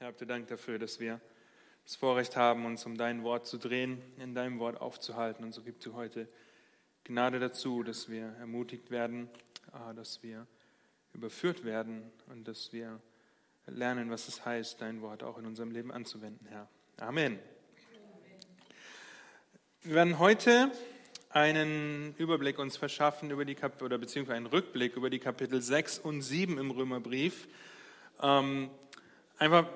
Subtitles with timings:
[0.00, 1.20] Herr, habt ihr Dank dafür, dass wir
[1.84, 5.44] das Vorrecht haben, uns um dein Wort zu drehen, in deinem Wort aufzuhalten.
[5.44, 6.26] Und so gibst du heute
[7.04, 9.28] Gnade dazu, dass wir ermutigt werden,
[9.72, 10.46] ah, dass wir
[11.12, 12.98] überführt werden und dass wir
[13.66, 16.66] lernen, was es heißt, dein Wort auch in unserem Leben anzuwenden, Herr.
[16.96, 17.38] Amen.
[19.82, 20.72] Wir werden heute
[21.28, 25.98] einen Überblick uns verschaffen über die Kap oder beziehungsweise einen Rückblick über die Kapitel 6
[25.98, 27.48] und 7 im Römerbrief.
[28.22, 28.70] Ähm,
[29.40, 29.66] einfach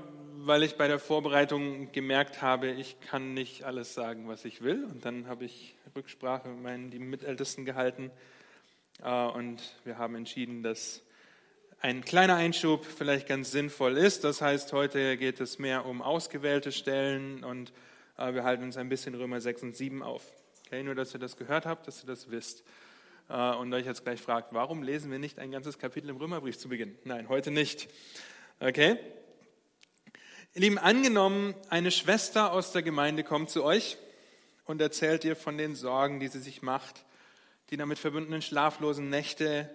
[0.47, 4.85] weil ich bei der Vorbereitung gemerkt habe, ich kann nicht alles sagen, was ich will.
[4.85, 8.11] Und dann habe ich Rücksprache mit meinen die Mitältesten gehalten.
[9.03, 11.03] Äh, und wir haben entschieden, dass
[11.81, 14.25] ein kleiner Einschub vielleicht ganz sinnvoll ist.
[14.25, 17.73] Das heißt, heute geht es mehr um ausgewählte Stellen und
[18.19, 20.23] äh, wir halten uns ein bisschen Römer 6 und 7 auf.
[20.67, 22.65] Okay, nur, dass ihr das gehört habt, dass ihr das wisst.
[23.31, 26.59] Äh, und euch jetzt gleich fragt, warum lesen wir nicht ein ganzes Kapitel im Römerbrief
[26.59, 26.99] zu Beginn?
[27.05, 27.89] Nein, heute nicht.
[28.61, 28.99] Okay?
[30.57, 33.97] Ihr Lieben, angenommen, eine Schwester aus der Gemeinde kommt zu euch
[34.67, 37.05] und erzählt ihr von den Sorgen, die sie sich macht,
[37.71, 39.69] die damit verbundenen schlaflosen Nächte,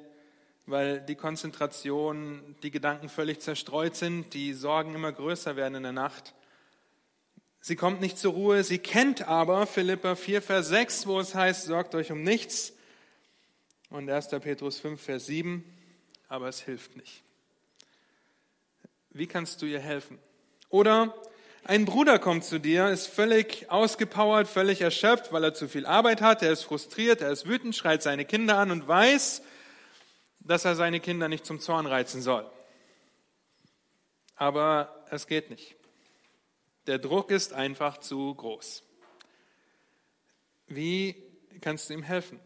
[0.68, 5.92] weil die Konzentration, die Gedanken völlig zerstreut sind, die Sorgen immer größer werden in der
[5.92, 6.34] Nacht.
[7.60, 11.66] Sie kommt nicht zur Ruhe, sie kennt aber Philippa 4, Vers 6, wo es heißt,
[11.66, 12.72] sorgt euch um nichts.
[13.90, 14.30] Und 1.
[14.30, 15.62] Petrus 5, Vers 7,
[16.30, 17.22] aber es hilft nicht.
[19.10, 20.20] Wie kannst du ihr helfen?
[20.70, 21.14] Oder
[21.64, 26.22] ein Bruder kommt zu dir, ist völlig ausgepowert, völlig erschöpft, weil er zu viel Arbeit
[26.22, 29.42] hat, er ist frustriert, er ist wütend, schreit seine Kinder an und weiß,
[30.40, 32.50] dass er seine Kinder nicht zum Zorn reizen soll.
[34.36, 35.76] Aber es geht nicht.
[36.88, 38.84] Der Druck ist einfach zu groß.
[40.68, 41.16] Wie
[41.62, 42.40] kannst du ihm helfen?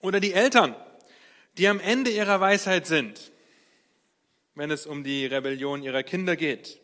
[0.00, 0.76] Oder die Eltern,
[1.56, 3.32] die am Ende ihrer Weisheit sind
[4.54, 6.80] wenn es um die Rebellion ihrer Kinder geht.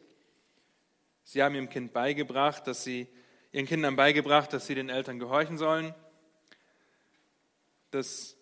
[1.24, 3.06] Sie haben ihrem Kind beigebracht, dass sie
[3.52, 5.94] ihren Kindern beigebracht, dass sie den Eltern gehorchen sollen,
[7.91, 8.37] dass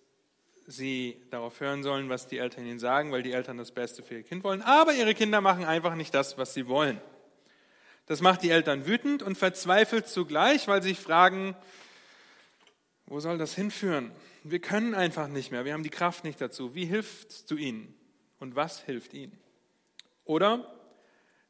[0.67, 4.15] sie darauf hören sollen, was die Eltern ihnen sagen, weil die Eltern das Beste für
[4.15, 4.63] ihr Kind wollen.
[4.63, 7.01] Aber ihre Kinder machen einfach nicht das, was sie wollen.
[8.07, 11.57] Das macht die Eltern wütend und verzweifelt zugleich, weil sie sich fragen,
[13.07, 14.13] wo soll das hinführen?
[14.45, 16.75] Wir können einfach nicht mehr, wir haben die Kraft nicht dazu.
[16.75, 17.95] Wie hilfst du ihnen?
[18.39, 19.39] Und was hilft ihnen?
[20.25, 20.73] Oder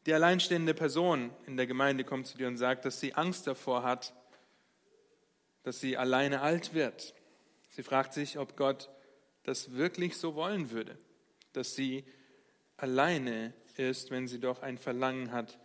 [0.06, 3.82] die alleinstehende Person in der Gemeinde kommt zu dir und sagt, dass sie Angst davor
[3.82, 4.14] hat,
[5.64, 7.14] dass sie alleine alt wird.
[7.70, 8.88] Sie fragt sich, ob Gott
[9.42, 10.96] das wirklich so wollen würde,
[11.52, 12.04] dass sie
[12.76, 15.58] alleine ist, wenn sie doch ein Verlangen hat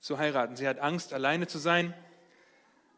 [0.00, 0.56] zu heiraten.
[0.56, 1.94] Sie hat Angst, alleine zu sein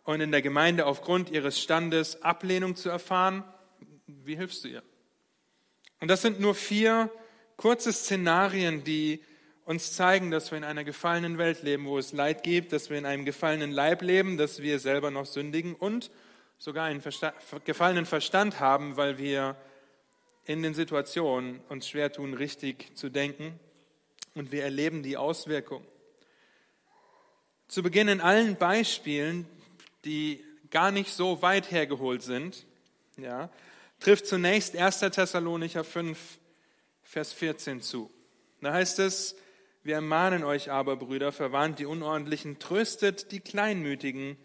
[0.05, 3.45] und in der Gemeinde aufgrund ihres Standes Ablehnung zu erfahren.
[4.07, 4.83] Wie hilfst du ihr?
[6.01, 7.11] Und das sind nur vier
[7.59, 9.21] kurze Szenarien, die
[9.67, 12.97] uns zeigen, dass wir in einer gefallenen Welt leben, wo es Leid gibt, dass wir
[12.97, 16.11] in einem gefallenen Leib leben, dass wir selber noch sündigen und
[16.57, 17.35] sogar einen Versta
[17.67, 19.57] gefallenen Verstand haben, weil wir
[20.47, 23.59] in den Situationen uns schwer tun, richtig zu denken
[24.35, 25.87] und wir erleben die Auswirkungen.
[27.67, 29.47] Zu Beginn in allen Beispielen,
[30.05, 32.65] die gar nicht so weit hergeholt sind,
[33.17, 33.51] ja,
[34.01, 35.01] trifft zunächst 1.
[35.01, 36.38] Thessalonicher 5,
[37.09, 38.11] Vers 14 zu.
[38.61, 39.35] Da heißt es,
[39.83, 44.37] wir ermahnen euch aber, Brüder, verwarnt die Unordentlichen, tröstet die Kleinmütigen,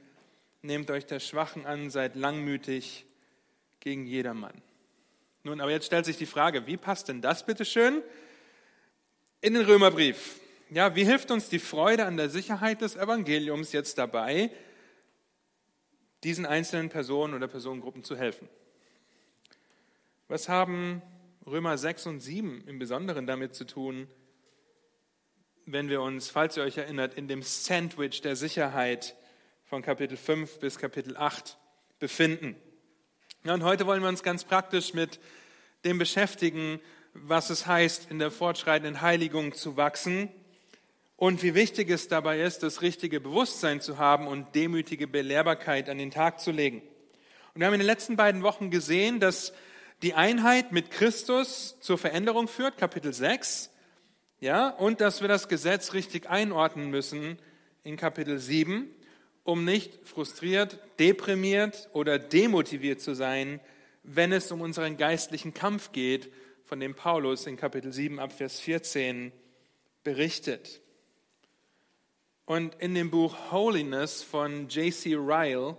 [0.62, 3.06] nehmt euch der Schwachen an, seid langmütig
[3.82, 4.54] gegen jedermann.
[5.44, 8.02] Nun, aber jetzt stellt sich die Frage, wie passt denn das bitte schön
[9.42, 10.40] in den Römerbrief?
[10.70, 14.50] Ja, wie hilft uns die Freude an der Sicherheit des Evangeliums jetzt dabei,
[16.24, 18.48] diesen einzelnen Personen oder Personengruppen zu helfen?
[20.30, 21.02] Was haben
[21.46, 24.08] Römer 6 und 7 im Besonderen damit zu tun,
[25.66, 29.14] wenn wir uns, falls ihr euch erinnert, in dem Sandwich der Sicherheit
[29.66, 31.58] von Kapitel 5 bis Kapitel 8
[32.00, 32.56] befinden.
[33.44, 35.20] Ja, und heute wollen wir uns ganz praktisch mit
[35.84, 36.80] dem beschäftigen,
[37.14, 40.30] was es heißt, in der fortschreitenden Heiligung zu wachsen
[41.18, 45.98] und wie wichtig es dabei ist, das richtige Bewusstsein zu haben und demütige Belehrbarkeit an
[45.98, 46.82] den Tag zu legen.
[47.54, 49.52] Und wir haben in den letzten beiden Wochen gesehen, dass
[50.04, 53.72] die Einheit mit Christus zur Veränderung führt, Kapitel 6,
[54.42, 57.40] ja, und dass wir das Gesetz richtig einordnen müssen
[57.84, 58.94] in Kapitel 7,
[59.46, 63.62] um nicht frustriert, deprimiert oder demotiviert zu sein,
[64.04, 66.30] wenn es um unseren geistlichen Kampf geht,
[66.66, 69.32] von dem Paulus in Kapitel 7 ab Vers 14
[70.04, 70.82] berichtet.
[72.46, 75.16] Und in dem Buch Holiness von J.C.
[75.16, 75.78] Ryle,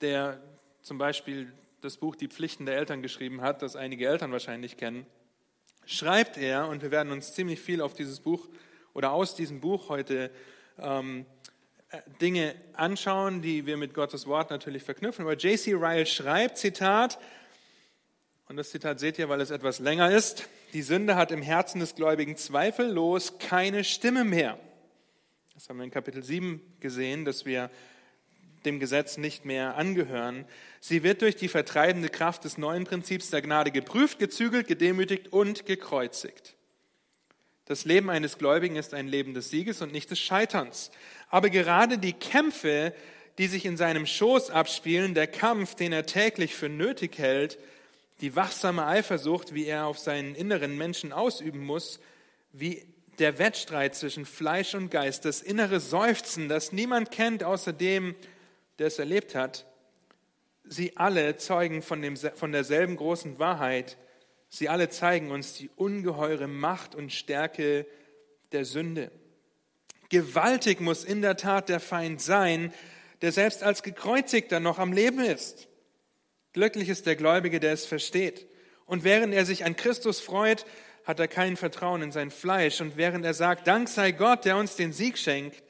[0.00, 0.40] der
[0.82, 5.04] zum Beispiel das Buch Die Pflichten der Eltern geschrieben hat, das einige Eltern wahrscheinlich kennen,
[5.84, 8.48] schreibt er, und wir werden uns ziemlich viel auf dieses Buch
[8.94, 10.30] oder aus diesem Buch heute
[10.78, 11.26] ähm,
[11.90, 15.24] äh, Dinge anschauen, die wir mit Gottes Wort natürlich verknüpfen.
[15.24, 15.72] Aber J.C.
[15.72, 17.18] Ryle schreibt, Zitat,
[18.48, 21.80] und das Zitat seht ihr, weil es etwas länger ist, die Sünde hat im Herzen
[21.80, 24.56] des Gläubigen zweifellos keine Stimme mehr.
[25.54, 27.70] Das haben wir in Kapitel 7 gesehen, dass wir
[28.64, 30.44] dem Gesetz nicht mehr angehören.
[30.80, 35.66] Sie wird durch die vertreibende Kraft des neuen Prinzips der Gnade geprüft, gezügelt, gedemütigt und
[35.66, 36.54] gekreuzigt.
[37.66, 40.90] Das Leben eines Gläubigen ist ein Leben des Sieges und nicht des Scheiterns.
[41.28, 42.92] Aber gerade die Kämpfe,
[43.38, 47.58] die sich in seinem Schoß abspielen, der Kampf, den er täglich für nötig hält,
[48.20, 52.00] die wachsame Eifersucht, wie er auf seinen inneren Menschen ausüben muss,
[52.52, 52.84] wie
[53.18, 58.14] der Wettstreit zwischen Fleisch und Geist, das innere Seufzen, das niemand kennt außer dem,
[58.78, 59.66] der es erlebt hat,
[60.64, 63.98] sie alle zeugen von, dem, von derselben großen Wahrheit.
[64.48, 67.86] Sie alle zeigen uns die ungeheure Macht und Stärke
[68.52, 69.10] der Sünde.
[70.08, 72.72] Gewaltig muss in der Tat der Feind sein,
[73.22, 75.68] der selbst als gekreuzigter noch am Leben ist.
[76.52, 78.46] Glücklich ist der Gläubige, der es versteht.
[78.84, 80.66] Und während er sich an Christus freut,
[81.04, 82.80] hat er kein Vertrauen in sein Fleisch.
[82.80, 85.62] Und während er sagt, Dank sei Gott, der uns den Sieg schenkt,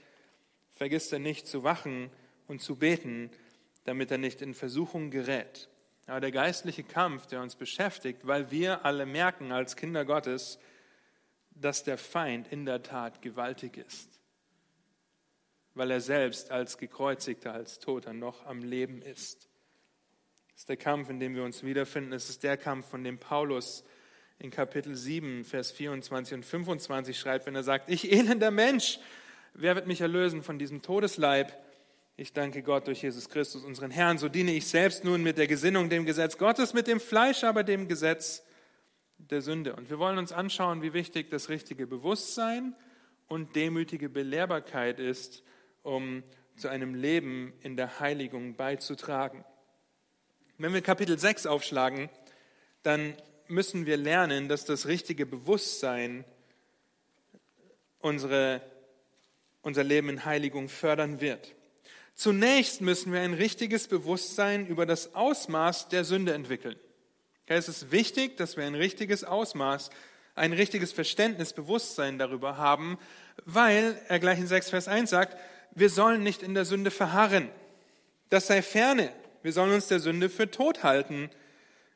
[0.73, 2.11] vergisst er nicht zu wachen
[2.53, 3.31] und zu beten,
[3.85, 5.69] damit er nicht in Versuchung gerät.
[6.07, 10.59] Aber der geistliche Kampf, der uns beschäftigt, weil wir alle merken als Kinder Gottes,
[11.51, 14.21] dass der Feind in der Tat gewaltig ist,
[15.75, 19.49] weil er selbst als gekreuzigter, als Toter noch am Leben ist.
[20.53, 22.13] Das ist der Kampf, in dem wir uns wiederfinden.
[22.13, 23.85] Es ist der Kampf, von dem Paulus
[24.39, 28.99] in Kapitel 7, Vers 24 und 25 schreibt, wenn er sagt, ich elender Mensch,
[29.55, 31.57] wer wird mich erlösen von diesem Todesleib?
[32.15, 34.19] Ich danke Gott durch Jesus Christus, unseren Herrn.
[34.19, 37.65] So diene ich selbst nun mit der Gesinnung dem Gesetz Gottes, mit dem Fleisch aber
[37.65, 38.45] dem Gesetz
[39.17, 39.75] der Sünde.
[39.75, 42.77] Und wir wollen uns anschauen, wie wichtig das richtige Bewusstsein
[43.29, 45.43] und demütige Belehrbarkeit ist,
[45.83, 46.23] um
[46.57, 49.43] zu einem Leben in der Heiligung beizutragen.
[50.59, 52.11] Wenn wir Kapitel 6 aufschlagen,
[52.83, 53.17] dann
[53.49, 56.27] müssen wir lernen, dass das richtige Bewusstsein
[58.01, 58.61] unsere,
[59.63, 61.55] unser Leben in Heiligung fördern wird.
[62.15, 66.77] Zunächst müssen wir ein richtiges Bewusstsein über das Ausmaß der Sünde entwickeln.
[67.47, 69.91] es ist wichtig, dass wir ein richtiges Ausmaß,
[70.35, 72.99] ein richtiges Verständnis, Bewusstsein darüber haben,
[73.45, 75.37] weil er gleich in 6 Vers 1 sagt,
[75.75, 77.49] wir sollen nicht in der Sünde verharren.
[78.29, 79.13] Das sei ferne.
[79.43, 81.31] Wir sollen uns der Sünde für tot halten.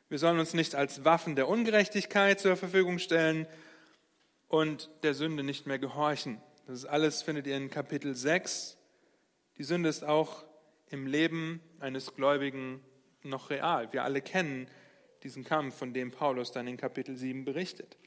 [0.09, 3.47] Wir sollen uns nicht als Waffen der Ungerechtigkeit zur Verfügung stellen
[4.47, 6.41] und der Sünde nicht mehr gehorchen.
[6.65, 8.76] Das alles findet ihr in Kapitel 6
[9.57, 10.45] die Sünde ist auch
[10.89, 12.81] im Leben eines Gläubigen
[13.23, 13.91] noch real.
[13.91, 14.67] Wir alle kennen
[15.23, 17.97] diesen Kampf, von dem Paulus dann in Kapitel 7 berichtet.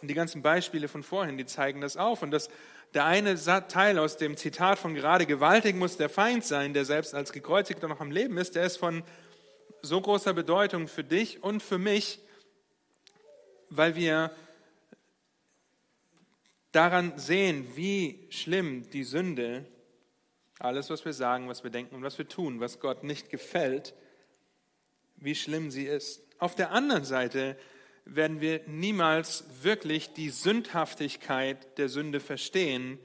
[0.00, 2.22] Und die ganzen Beispiele von vorhin, die zeigen das auf.
[2.22, 2.48] Und das,
[2.94, 3.36] der eine
[3.68, 7.88] Teil aus dem Zitat von gerade, gewaltig muss der Feind sein, der selbst als Gekreuzigter
[7.88, 9.02] noch am Leben ist, der ist von
[9.82, 12.20] so großer Bedeutung für dich und für mich,
[13.70, 14.30] weil wir
[16.72, 19.66] daran sehen, wie schlimm die Sünde
[20.58, 23.94] alles, was wir sagen, was wir denken und was wir tun, was Gott nicht gefällt,
[25.16, 26.22] wie schlimm sie ist.
[26.38, 27.56] Auf der anderen Seite
[28.04, 32.98] werden wir niemals wirklich die Sündhaftigkeit der Sünde verstehen,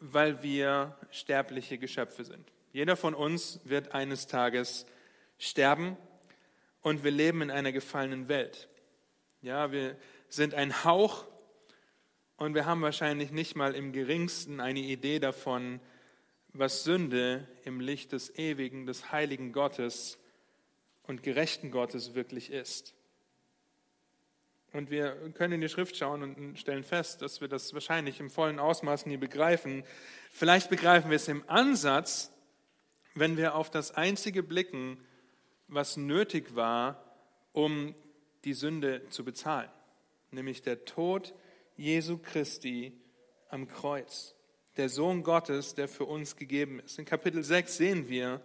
[0.00, 2.52] weil wir sterbliche Geschöpfe sind.
[2.72, 4.86] Jeder von uns wird eines Tages
[5.38, 5.96] sterben
[6.82, 8.68] und wir leben in einer gefallenen Welt.
[9.42, 9.96] Ja, wir
[10.28, 11.24] sind ein Hauch
[12.36, 15.80] und wir haben wahrscheinlich nicht mal im geringsten eine Idee davon,
[16.58, 20.18] was Sünde im Licht des ewigen, des heiligen Gottes
[21.02, 22.94] und gerechten Gottes wirklich ist.
[24.72, 28.30] Und wir können in die Schrift schauen und stellen fest, dass wir das wahrscheinlich im
[28.30, 29.84] vollen Ausmaß nie begreifen.
[30.30, 32.30] Vielleicht begreifen wir es im Ansatz,
[33.14, 34.98] wenn wir auf das Einzige blicken,
[35.68, 37.02] was nötig war,
[37.52, 37.94] um
[38.44, 39.70] die Sünde zu bezahlen,
[40.30, 41.34] nämlich der Tod
[41.76, 42.92] Jesu Christi
[43.48, 44.35] am Kreuz
[44.76, 46.98] der Sohn Gottes, der für uns gegeben ist.
[46.98, 48.40] In Kapitel 6 sehen wir,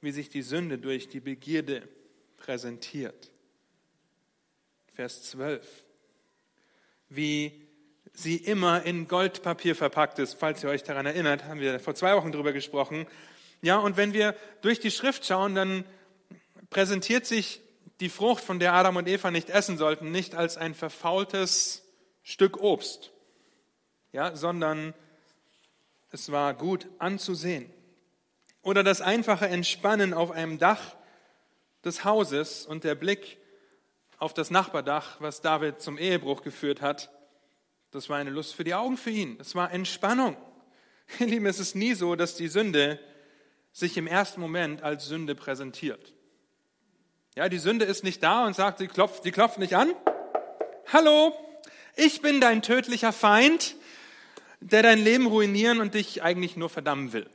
[0.00, 1.88] wie sich die Sünde durch die Begierde
[2.36, 3.30] präsentiert.
[4.92, 5.66] Vers 12.
[7.08, 7.66] Wie
[8.12, 10.34] sie immer in Goldpapier verpackt ist.
[10.34, 13.06] Falls ihr euch daran erinnert, haben wir vor zwei Wochen drüber gesprochen.
[13.62, 15.84] Ja, und wenn wir durch die Schrift schauen, dann
[16.70, 17.60] präsentiert sich
[18.00, 21.82] die Frucht, von der Adam und Eva nicht essen sollten, nicht als ein verfaultes
[22.22, 23.12] Stück Obst,
[24.12, 24.94] ja, sondern
[26.16, 27.70] es war gut anzusehen.
[28.62, 30.96] Oder das einfache Entspannen auf einem Dach
[31.84, 33.36] des Hauses und der Blick
[34.16, 37.10] auf das Nachbardach, was David zum Ehebruch geführt hat,
[37.90, 39.36] Das war eine Lust für die Augen für ihn.
[39.36, 40.36] Das war Entspannung.
[41.20, 42.98] Ihr Lieben, es ist nie so, dass die Sünde
[43.72, 46.14] sich im ersten Moment als Sünde präsentiert.
[47.36, 49.92] Ja, die Sünde ist nicht da und sagt, sie klopft, die klopft nicht an.
[50.92, 51.34] Hallo,
[51.94, 53.76] ich bin dein tödlicher Feind,
[54.60, 57.28] der dein Leben ruinieren und dich eigentlich nur verdammen will.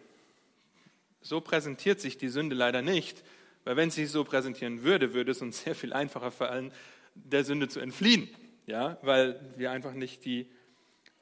[1.21, 3.23] So präsentiert sich die Sünde leider nicht,
[3.63, 6.71] weil wenn sie sich so präsentieren würde, würde es uns sehr viel einfacher fallen,
[7.13, 8.29] der Sünde zu entfliehen.
[8.65, 10.47] Ja, weil wir einfach nicht die,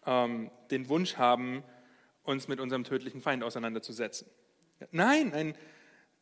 [0.06, 1.64] ähm, den Wunsch haben,
[2.24, 4.28] uns mit unserem tödlichen Feind auseinanderzusetzen.
[4.92, 5.56] Nein, ein,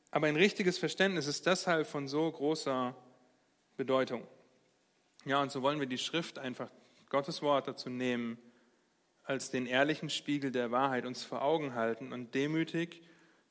[0.09, 2.95] aber ein richtiges Verständnis ist deshalb von so großer
[3.75, 4.25] Bedeutung.
[5.25, 6.69] Ja, und so wollen wir die Schrift einfach,
[7.09, 8.37] Gottes Wort dazu nehmen,
[9.27, 13.01] als den ehrlichen Spiegel der Wahrheit uns vor Augen halten und demütig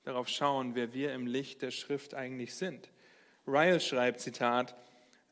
[0.05, 2.89] darauf schauen, wer wir im Licht der Schrift eigentlich sind.
[3.47, 4.75] Ryle schreibt, Zitat,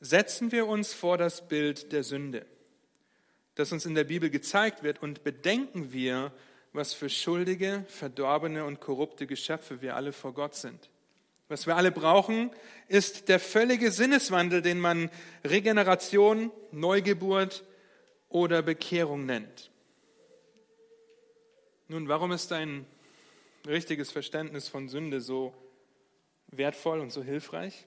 [0.00, 2.44] setzen wir uns vor das Bild der Sünde,
[3.54, 6.30] das uns in der Bibel gezeigt wird, und bedenken wir,
[6.74, 10.90] was für schuldige, verdorbene und korrupte Geschöpfe wir alle vor Gott sind.
[11.48, 12.50] Was wir alle brauchen,
[12.88, 15.08] ist der völlige Sinneswandel, den man
[15.42, 17.64] Regeneration, Neugeburt
[18.28, 19.70] oder Bekehrung nennt.
[21.86, 22.86] Nun, warum ist ein
[23.66, 25.52] richtiges Verständnis von Sünde so
[26.46, 27.86] wertvoll und so hilfreich?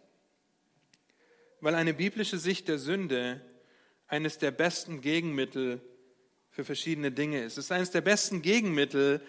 [1.62, 3.42] Weil eine biblische Sicht der Sünde
[4.08, 5.82] eines der besten Gegenmittel
[6.51, 7.54] für verschiedene Dinge ist.
[7.54, 9.20] Es ist eines der besten Gegenmittel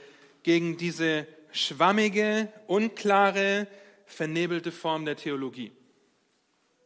[0.42, 3.66] gegen diese schwammige, unklare,
[4.04, 5.72] vernebelte Form der Theologie,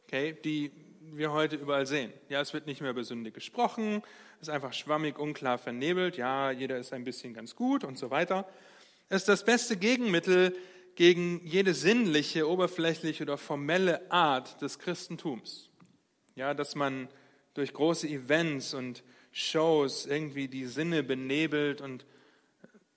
[0.05, 0.71] okay, die
[1.17, 2.13] wir heute überall sehen.
[2.29, 4.03] Ja, es wird nicht mehr über Sünde gesprochen,
[4.41, 6.17] es ist einfach schwammig, unklar, vernebelt.
[6.17, 8.49] Ja, jeder ist ein bisschen ganz gut und so weiter.
[9.09, 10.57] Es ist das beste Gegenmittel
[10.95, 15.71] gegen jede sinnliche, oberflächliche oder formelle Art des Christentums.
[16.35, 17.09] Ja, dass man
[17.55, 22.07] durch große Events und Shows irgendwie die Sinne benebelt und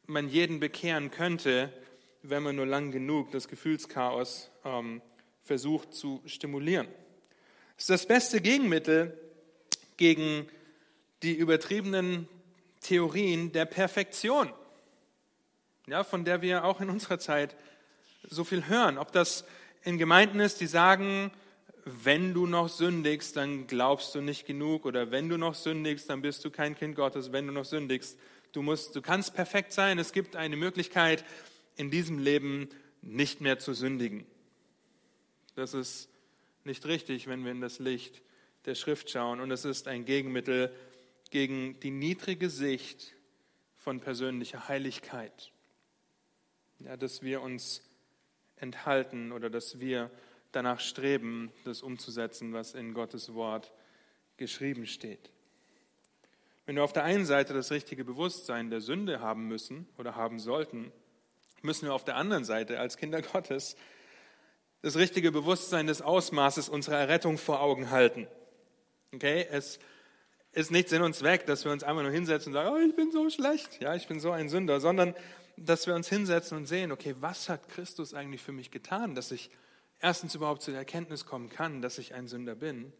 [0.08, 1.72] man jeden bekehren könnte,
[2.22, 5.02] wenn man nur lang genug das Gefühlschaos ähm,
[5.44, 6.88] versucht zu stimulieren.
[7.78, 9.20] Ist das beste Gegenmittel
[9.98, 10.48] gegen
[11.24, 12.28] die übertriebenen
[12.82, 14.52] Theorien der Perfektion,
[15.88, 17.56] ja, von der wir auch in unserer Zeit
[18.30, 18.98] so viel hören.
[18.98, 19.46] Ob das
[19.84, 21.32] in Gemeinden ist, die sagen,
[21.86, 26.22] wenn du noch sündigst, dann glaubst du nicht genug oder wenn du noch sündigst, dann
[26.22, 28.18] bist du kein Kind Gottes, wenn du noch sündigst.
[28.52, 30.00] Du, musst, du kannst perfekt sein.
[30.00, 31.24] Es gibt eine Möglichkeit,
[31.76, 32.70] in diesem Leben
[33.02, 34.26] nicht mehr zu sündigen.
[35.56, 36.10] Das ist
[36.66, 38.22] nicht richtig, wenn wir in das Licht
[38.66, 39.40] der Schrift schauen.
[39.40, 40.74] Und es ist ein Gegenmittel
[41.30, 43.14] gegen die niedrige Sicht
[43.76, 45.52] von persönlicher Heiligkeit.
[46.80, 47.84] Ja, dass wir uns
[48.58, 50.12] enthalten oder dass wir
[50.52, 53.72] danach streben, das umzusetzen, was in Gottes Wort
[54.38, 55.30] geschrieben steht.
[56.66, 60.40] Wenn wir auf der einen Seite das richtige Bewusstsein der Sünde haben müssen oder haben
[60.40, 60.92] sollten,
[61.62, 63.76] müssen wir auf der anderen Seite als Kinder Gottes
[64.86, 68.28] das richtige Bewusstsein des Ausmaßes unserer Errettung vor Augen halten.
[69.12, 69.80] Okay, es
[70.52, 72.96] ist nicht Sinn und Zweck, dass wir uns einmal nur hinsetzen und sagen, oh, ich
[72.96, 75.16] bin so schlecht, ja, ich bin so ein Sünder, sondern
[75.58, 79.32] dass wir uns hinsetzen und sehen, okay, was hat Christus eigentlich für mich getan, dass
[79.32, 79.50] ich
[80.02, 82.94] erstens überhaupt zu der Erkenntnis kommen kann, dass ich ein Sünder bin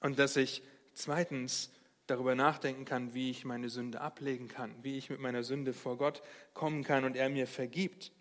[0.00, 1.70] und dass ich zweitens
[2.08, 5.96] darüber nachdenken kann, wie ich meine Sünde ablegen kann, wie ich mit meiner Sünde vor
[5.96, 6.20] Gott
[6.52, 8.12] kommen kann und er mir vergibt.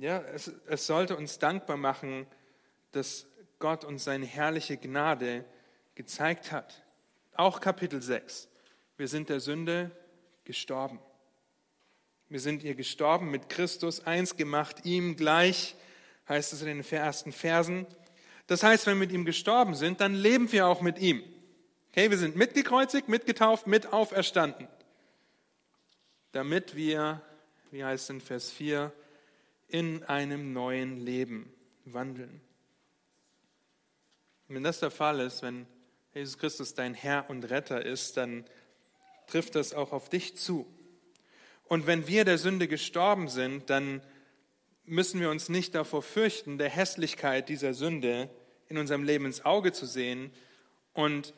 [0.00, 2.28] Ja, es, es sollte uns dankbar machen,
[2.92, 3.26] dass
[3.58, 5.44] Gott uns seine herrliche Gnade
[5.96, 6.84] gezeigt hat.
[7.34, 8.48] Auch Kapitel 6.
[8.96, 9.90] Wir sind der Sünde
[10.44, 11.00] gestorben.
[12.28, 15.74] Wir sind ihr gestorben mit Christus, eins gemacht, ihm gleich,
[16.28, 17.84] heißt es in den ersten Versen.
[18.46, 21.24] Das heißt, wenn wir mit ihm gestorben sind, dann leben wir auch mit ihm.
[21.90, 24.68] Okay, wir sind mitgekreuzigt, mitgetauft, mit auferstanden.
[26.30, 27.20] Damit wir,
[27.72, 28.92] wie heißt es in Vers 4,
[29.68, 31.52] in einem neuen Leben
[31.84, 32.40] wandeln.
[34.48, 35.66] Und wenn das der Fall ist, wenn
[36.14, 38.44] Jesus Christus dein Herr und Retter ist, dann
[39.26, 40.66] trifft das auch auf dich zu.
[41.64, 44.00] Und wenn wir der Sünde gestorben sind, dann
[44.84, 48.30] müssen wir uns nicht davor fürchten, der Hässlichkeit dieser Sünde
[48.68, 50.30] in unserem Leben ins Auge zu sehen
[50.94, 51.34] und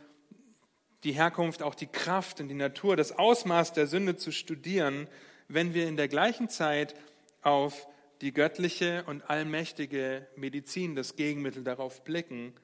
[1.03, 5.09] die Herkunft, auch die Kraft und die Natur, das Ausmaß der Sünde zu studieren,
[5.49, 6.95] wenn wir in der gleichen Zeit
[7.43, 7.89] auf
[8.21, 12.55] die göttliche und allmächtige Medizin, das Gegenmittel darauf blicken,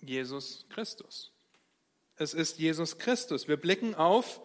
[0.00, 1.32] Jesus Christus.
[2.16, 3.48] Es ist Jesus Christus.
[3.48, 4.40] Wir blicken auf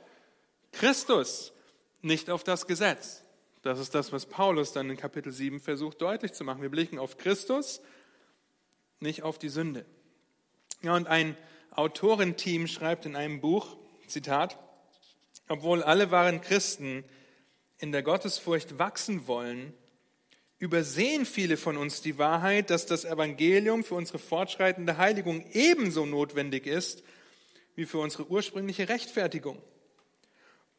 [0.71, 1.53] Christus,
[2.01, 3.23] nicht auf das Gesetz.
[3.61, 6.61] Das ist das, was Paulus dann in Kapitel 7 versucht deutlich zu machen.
[6.61, 7.81] Wir blicken auf Christus,
[8.99, 9.85] nicht auf die Sünde.
[10.81, 11.35] Ja, und ein
[11.71, 14.57] Autorenteam schreibt in einem Buch, Zitat,
[15.47, 17.03] Obwohl alle wahren Christen
[17.77, 19.73] in der Gottesfurcht wachsen wollen,
[20.59, 26.65] übersehen viele von uns die Wahrheit, dass das Evangelium für unsere fortschreitende Heiligung ebenso notwendig
[26.65, 27.03] ist
[27.75, 29.61] wie für unsere ursprüngliche Rechtfertigung.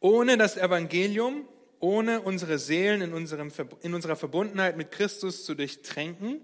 [0.01, 6.41] Ohne das Evangelium, ohne unsere Seelen in, unserem, in unserer Verbundenheit mit Christus zu durchtränken,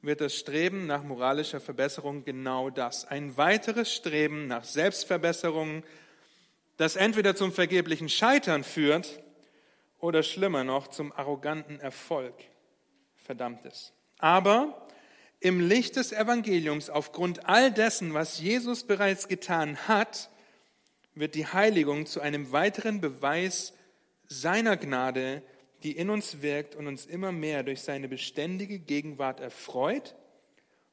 [0.00, 3.04] wird das Streben nach moralischer Verbesserung genau das.
[3.04, 5.82] Ein weiteres Streben nach Selbstverbesserung,
[6.76, 9.23] das entweder zum vergeblichen Scheitern führt
[10.04, 12.34] oder schlimmer noch zum arroganten Erfolg
[13.16, 13.94] verdammt ist.
[14.18, 14.86] Aber
[15.40, 20.28] im Licht des Evangeliums, aufgrund all dessen, was Jesus bereits getan hat,
[21.14, 23.72] wird die Heiligung zu einem weiteren Beweis
[24.26, 25.42] seiner Gnade,
[25.82, 30.16] die in uns wirkt und uns immer mehr durch seine beständige Gegenwart erfreut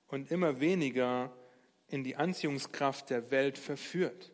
[0.07, 1.33] und immer weniger
[1.89, 4.31] in die Anziehungskraft der Welt verführt.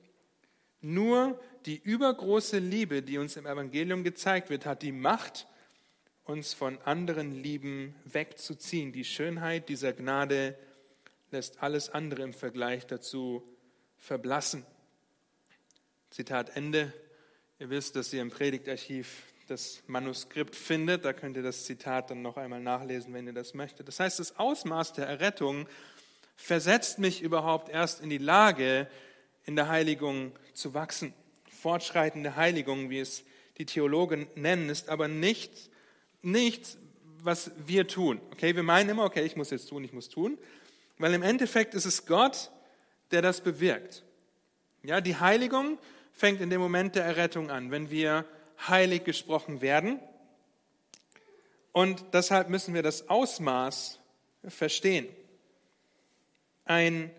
[0.81, 5.47] Nur die übergroße Liebe, die uns im Evangelium gezeigt wird, hat die Macht,
[6.23, 8.91] uns von anderen Lieben wegzuziehen.
[8.91, 10.57] Die Schönheit dieser Gnade
[11.31, 13.43] lässt alles andere im Vergleich dazu
[13.97, 14.65] verblassen.
[16.09, 16.93] Zitat Ende.
[17.59, 21.05] Ihr wisst, dass ihr im Predigtarchiv das Manuskript findet.
[21.05, 23.87] Da könnt ihr das Zitat dann noch einmal nachlesen, wenn ihr das möchtet.
[23.87, 25.67] Das heißt, das Ausmaß der Errettung
[26.35, 28.87] versetzt mich überhaupt erst in die Lage,
[29.47, 31.13] in der Heiligung zu wachsen.
[31.49, 33.23] Fortschreitende Heiligung, wie es
[33.57, 35.69] die Theologen nennen, ist aber nichts,
[36.21, 36.77] nichts,
[37.23, 38.21] was wir tun.
[38.33, 40.37] Okay, wir meinen immer, okay, ich muss jetzt tun, ich muss tun,
[40.99, 42.51] weil im Endeffekt ist es Gott,
[43.11, 44.03] der das bewirkt.
[44.83, 45.79] Ja, die Heiligung
[46.13, 48.25] fängt in dem Moment der Errettung an, wenn wir
[48.67, 49.99] heilig gesprochen werden.
[51.71, 53.99] Und deshalb müssen wir das Ausmaß
[54.47, 55.07] verstehen.
[56.65, 57.11] Ein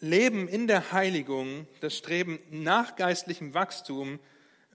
[0.00, 4.18] Leben in der Heiligung, das Streben nach geistlichem Wachstum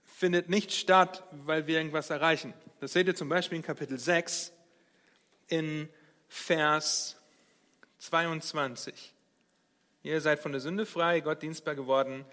[0.04, 2.52] findet nicht statt, weil wir irgendwas erreichen.
[2.80, 4.52] Das seht ihr zum Beispiel in Kapitel 6
[5.48, 5.88] in
[6.28, 7.16] Vers
[7.98, 9.12] 22.
[10.02, 12.24] Ihr seid von der Sünde frei, Gott dienstbar geworden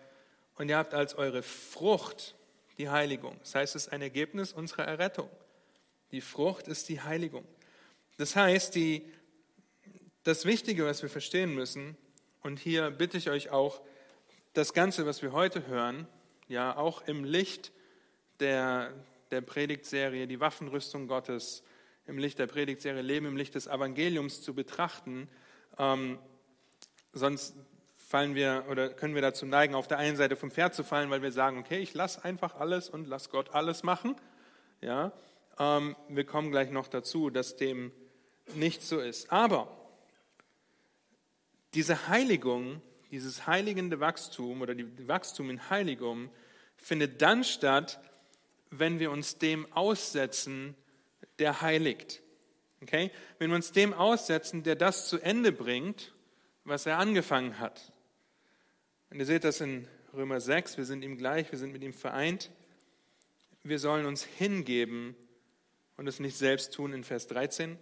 [0.56, 2.36] und ihr habt als eure Frucht
[2.78, 3.36] die Heiligung.
[3.40, 5.30] Das heißt, es ist ein Ergebnis unserer Errettung.
[6.12, 7.46] Die Frucht ist die Heiligung.
[8.18, 9.12] Das heißt, die,
[10.24, 11.98] das Wichtige, was wir verstehen müssen,
[12.44, 13.82] und hier bitte ich euch auch,
[14.54, 16.08] das Ganze, was wir heute hören,
[16.48, 17.72] ja, auch im Licht
[18.40, 18.94] der,
[19.32, 21.64] der Predigtserie, die Waffenrüstung Gottes,
[22.08, 25.30] im Licht der Predigtserie Leben im Licht des Evangeliums zu betrachten.
[25.78, 26.18] Ähm,
[27.12, 27.56] sonst
[27.98, 31.10] fallen wir oder können wir dazu neigen, auf der einen Seite vom Pferd zu fallen,
[31.10, 34.16] weil wir sagen, okay, ich lasse einfach alles und lass Gott alles machen.
[34.82, 35.12] Ja,
[35.60, 37.92] ähm, wir kommen gleich noch dazu, dass dem
[38.56, 39.32] nicht so ist.
[39.32, 39.68] Aber
[41.78, 46.32] diese Heiligung, dieses heiligende Wachstum oder die Wachstum in Heiligung
[46.76, 48.02] findet dann statt,
[48.72, 50.74] wenn wir uns dem aussetzen,
[51.38, 52.24] der heiligt.
[52.82, 53.12] Okay?
[53.38, 56.16] Wenn wir uns dem aussetzen, der das zu Ende bringt,
[56.64, 57.94] was er angefangen hat.
[59.12, 61.94] Und ihr seht das in Römer 6, wir sind ihm gleich, wir sind mit ihm
[61.94, 62.50] vereint.
[63.62, 65.16] Wir sollen uns hingeben
[65.96, 67.78] und es nicht selbst tun in Vers 13.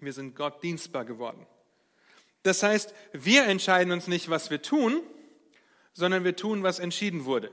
[0.00, 1.46] Wir sind Gott dienstbar geworden.
[2.42, 5.00] Das heißt, wir entscheiden uns nicht, was wir tun,
[5.92, 7.52] sondern wir tun, was entschieden wurde.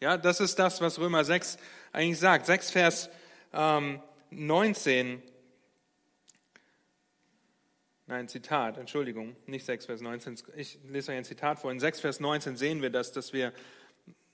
[0.00, 1.58] Ja, das ist das, was Römer 6
[1.92, 2.46] eigentlich sagt.
[2.46, 3.10] 6 Vers
[3.52, 5.22] ähm, 19
[8.08, 10.36] Nein, Zitat, Entschuldigung, nicht 6 Vers 19.
[10.56, 11.72] Ich lese euch ein Zitat vor.
[11.72, 13.52] In 6 Vers 19 sehen wir das, dass wir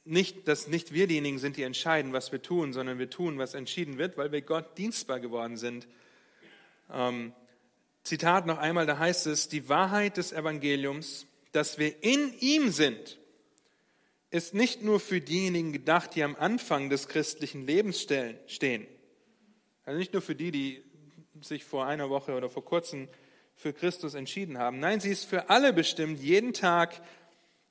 [0.04, 3.54] nicht, dass nicht wir diejenigen sind, die entscheiden, was wir tun, sondern wir tun, was
[3.54, 5.88] entschieden wird, weil wir Gott dienstbar geworden sind.
[6.92, 7.32] Ähm,
[8.02, 13.18] Zitat noch einmal, da heißt es, die Wahrheit des Evangeliums, dass wir in ihm sind,
[14.30, 18.86] ist nicht nur für diejenigen gedacht, die am Anfang des christlichen Lebens stehen.
[19.84, 20.82] Also nicht nur für die, die
[21.42, 23.08] sich vor einer Woche oder vor kurzem
[23.54, 24.80] für Christus entschieden haben.
[24.80, 27.00] Nein, sie ist für alle bestimmt, jeden Tag,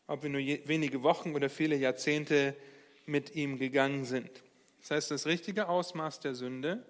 [0.08, 2.56] ob wir nur wenige Wochen oder viele Jahrzehnte
[3.06, 4.30] mit ihm gegangen sind.
[4.82, 6.86] Das heißt, das richtige Ausmaß der Sünde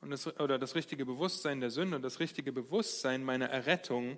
[0.00, 4.16] und das, oder das richtige Bewusstsein der Sünde und das richtige Bewusstsein meiner Errettung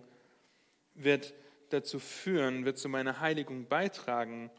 [0.95, 1.35] wird
[1.71, 4.51] dazu führen, wird zu meiner Heiligung beitragen,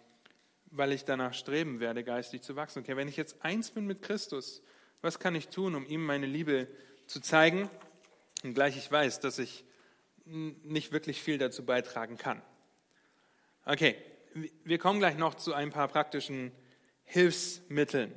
[0.66, 2.80] weil ich danach streben werde, geistig zu wachsen.
[2.80, 4.64] Okay, wenn ich jetzt eins bin mit Christus,
[5.02, 6.68] was kann ich tun, um ihm meine Liebe
[7.08, 7.70] zu zeigen?
[8.44, 9.66] Und gleich ich weiß, dass ich
[10.26, 12.42] nicht wirklich viel dazu beitragen kann.
[13.66, 13.96] Okay,
[14.64, 16.52] wir kommen gleich noch zu ein paar praktischen
[17.04, 18.14] Hilfsmitteln.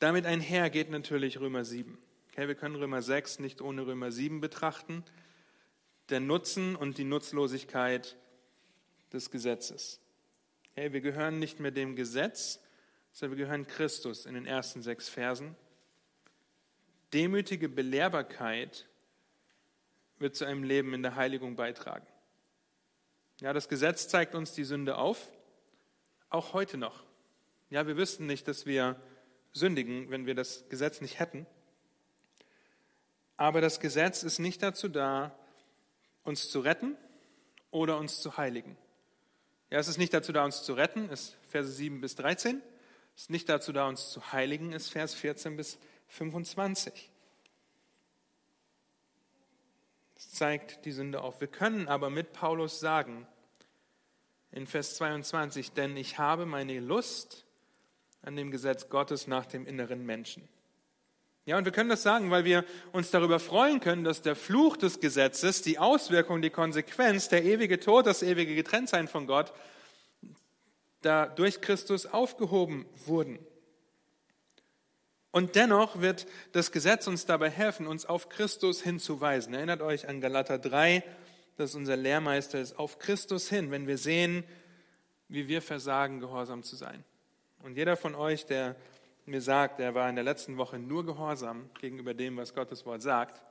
[0.00, 1.98] Damit einher geht natürlich Römer 7.
[2.30, 5.04] Okay, wir können Römer 6 nicht ohne Römer 7 betrachten.
[6.08, 8.16] Der Nutzen und die Nutzlosigkeit
[9.12, 10.00] des Gesetzes.
[10.72, 12.60] Hey, wir gehören nicht mehr dem Gesetz,
[13.12, 15.54] sondern wir gehören Christus in den ersten sechs Versen.
[17.12, 18.88] Demütige Belehrbarkeit
[20.18, 22.06] wird zu einem Leben in der Heiligung beitragen.
[23.42, 25.30] Ja, das Gesetz zeigt uns die Sünde auf,
[26.30, 27.04] auch heute noch.
[27.68, 28.98] Ja, wir wüssten nicht, dass wir
[29.52, 31.46] sündigen, wenn wir das Gesetz nicht hätten.
[33.36, 35.34] Aber das Gesetz ist nicht dazu da,
[36.24, 36.96] uns zu retten
[37.70, 38.76] oder uns zu heiligen.
[39.70, 42.60] Ja, es ist nicht dazu da, uns zu retten, ist Verse 7 bis 13.
[43.14, 47.10] Es ist nicht dazu da, uns zu heiligen, ist Vers 14 bis 25.
[50.16, 51.40] Es zeigt die Sünde auf.
[51.40, 53.26] Wir können aber mit Paulus sagen,
[54.52, 57.46] in Vers 22, denn ich habe meine Lust
[58.22, 60.48] an dem Gesetz Gottes nach dem inneren Menschen.
[61.46, 64.76] Ja, und wir können das sagen, weil wir uns darüber freuen können, dass der Fluch
[64.76, 69.52] des Gesetzes, die Auswirkung, die Konsequenz, der ewige Tod, das ewige Getrenntsein von Gott,
[71.00, 73.38] da durch Christus aufgehoben wurden.
[75.32, 79.54] Und dennoch wird das Gesetz uns dabei helfen, uns auf Christus hinzuweisen.
[79.54, 81.04] Erinnert euch an Galater 3,
[81.56, 84.44] dass unser Lehrmeister ist, auf Christus hin, wenn wir sehen,
[85.28, 87.04] wie wir versagen, gehorsam zu sein.
[87.62, 88.76] Und jeder von euch, der
[89.26, 93.02] mir sagt, er war in der letzten Woche nur gehorsam gegenüber dem, was Gottes Wort
[93.02, 93.42] sagt,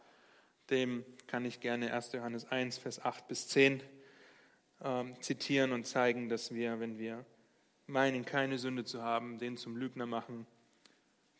[0.69, 2.13] dem kann ich gerne 1.
[2.13, 3.81] Johannes 1, Vers 8 bis 10
[4.83, 7.25] ähm, zitieren und zeigen, dass wir, wenn wir
[7.87, 10.45] meinen, keine Sünde zu haben, den zum Lügner machen,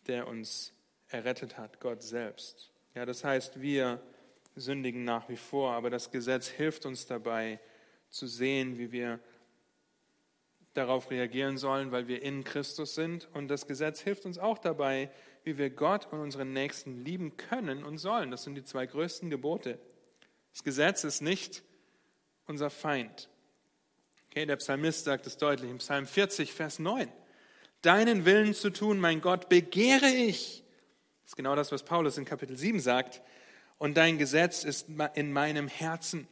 [0.08, 0.74] der uns
[1.08, 2.72] errettet hat, Gott selbst.
[2.96, 4.02] Ja, das heißt, wir
[4.56, 7.60] sündigen nach wie vor, aber das Gesetz hilft uns dabei
[8.10, 9.20] zu sehen, wie wir
[10.80, 13.28] darauf reagieren sollen, weil wir in Christus sind.
[13.34, 15.12] Und das Gesetz hilft uns auch dabei,
[15.44, 18.32] wie wir Gott und unseren Nächsten lieben können und sollen.
[18.32, 19.80] Das sind die zwei größten Gebote.
[20.54, 21.64] Das Gesetz ist nicht
[22.48, 23.30] unser Feind.
[24.28, 27.12] Okay, der Psalmist sagt es deutlich im Psalm 40, Vers 9.
[27.82, 30.64] Deinen Willen zu tun, mein Gott, begehre ich.
[31.24, 33.22] Das ist genau das, was Paulus in Kapitel 7 sagt.
[33.78, 36.28] Und dein Gesetz ist in meinem Herzen.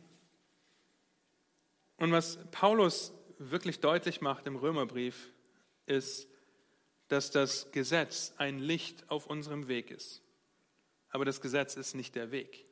[1.98, 5.32] Und was Paulus wirklich deutlich macht im Römerbrief,
[5.86, 6.28] ist,
[7.08, 10.22] dass das Gesetz ein Licht auf unserem Weg ist.
[11.10, 12.66] Aber das Gesetz ist nicht der Weg.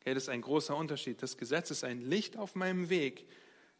[0.00, 1.22] Okay, das ist ein großer Unterschied.
[1.22, 3.26] Das Gesetz ist ein Licht auf meinem Weg,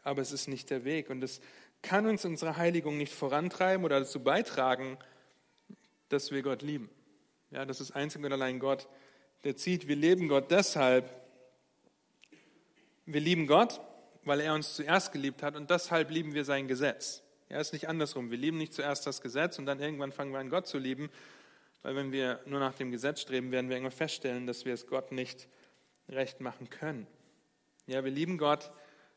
[0.02, 1.11] aber es ist nicht der Weg.
[1.11, 1.40] Und es
[1.82, 4.98] kann uns unsere Heiligung nicht vorantreiben oder dazu beitragen,
[6.08, 6.88] dass wir Gott lieben.
[7.50, 8.88] Ja, das ist einzig und allein Gott,
[9.44, 9.87] der zieht.
[9.87, 11.11] Wir leben Gott deshalb.
[13.06, 13.80] Wir lieben Gott,
[14.28, 17.22] weil er uns zuerst geliebt hat und deshalb lieben wir sein Gesetz.
[17.48, 18.30] Ja, ist nicht andersrum.
[18.30, 21.10] Wir lieben nicht zuerst das Gesetz und dann irgendwann fangen wir an, Gott zu lieben,
[21.82, 24.86] weil wenn wir nur nach dem Gesetz streben, werden wir irgendwann feststellen, dass wir es
[24.86, 25.48] Gott nicht
[26.08, 27.06] recht machen können.
[27.86, 28.70] Ja, wir lieben Gott,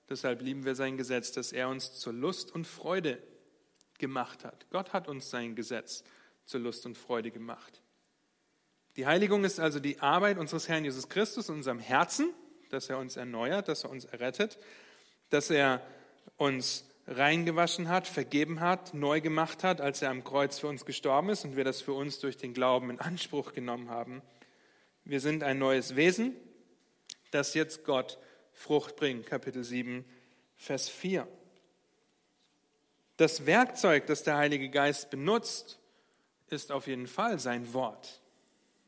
[0.10, 3.22] deshalb lieben wir sein Gesetz, dass er uns zur Lust und Freude
[3.98, 4.66] gemacht hat.
[4.70, 6.04] Gott hat uns sein Gesetz
[6.46, 7.82] zur Lust und Freude gemacht.
[8.96, 12.34] Die Heiligung ist also die Arbeit unseres Herrn Jesus Christus in unserem Herzen,
[12.70, 14.58] dass er uns erneuert, dass er uns errettet
[15.32, 15.82] dass er
[16.38, 21.30] uns reingewaschen hat, vergeben hat, neu gemacht hat, als er am Kreuz für uns gestorben
[21.30, 24.22] ist und wir das für uns durch den Glauben in Anspruch genommen haben.
[25.04, 26.36] Wir sind ein neues Wesen,
[27.32, 28.18] das jetzt Gott
[28.54, 29.26] Frucht bringt.
[29.26, 30.06] Kapitel 7,
[30.56, 31.28] Vers 4.
[33.18, 35.80] Das Werkzeug, das der Heilige Geist benutzt,
[36.50, 38.22] ist auf jeden Fall sein Wort.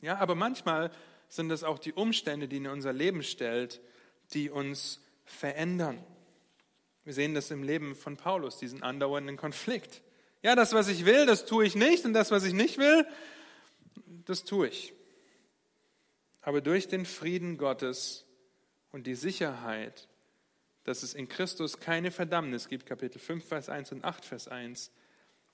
[0.01, 0.91] Ja, aber manchmal
[1.29, 3.81] sind es auch die Umstände, die in unser Leben stellt,
[4.33, 6.03] die uns verändern.
[7.05, 10.01] Wir sehen das im Leben von Paulus, diesen andauernden Konflikt.
[10.41, 13.05] Ja, das, was ich will, das tue ich nicht und das, was ich nicht will,
[14.25, 14.93] das tue ich.
[16.41, 18.25] Aber durch den Frieden Gottes
[18.91, 20.07] und die Sicherheit,
[20.83, 24.91] dass es in Christus keine Verdammnis gibt, Kapitel 5, Vers 1 und 8, Vers 1,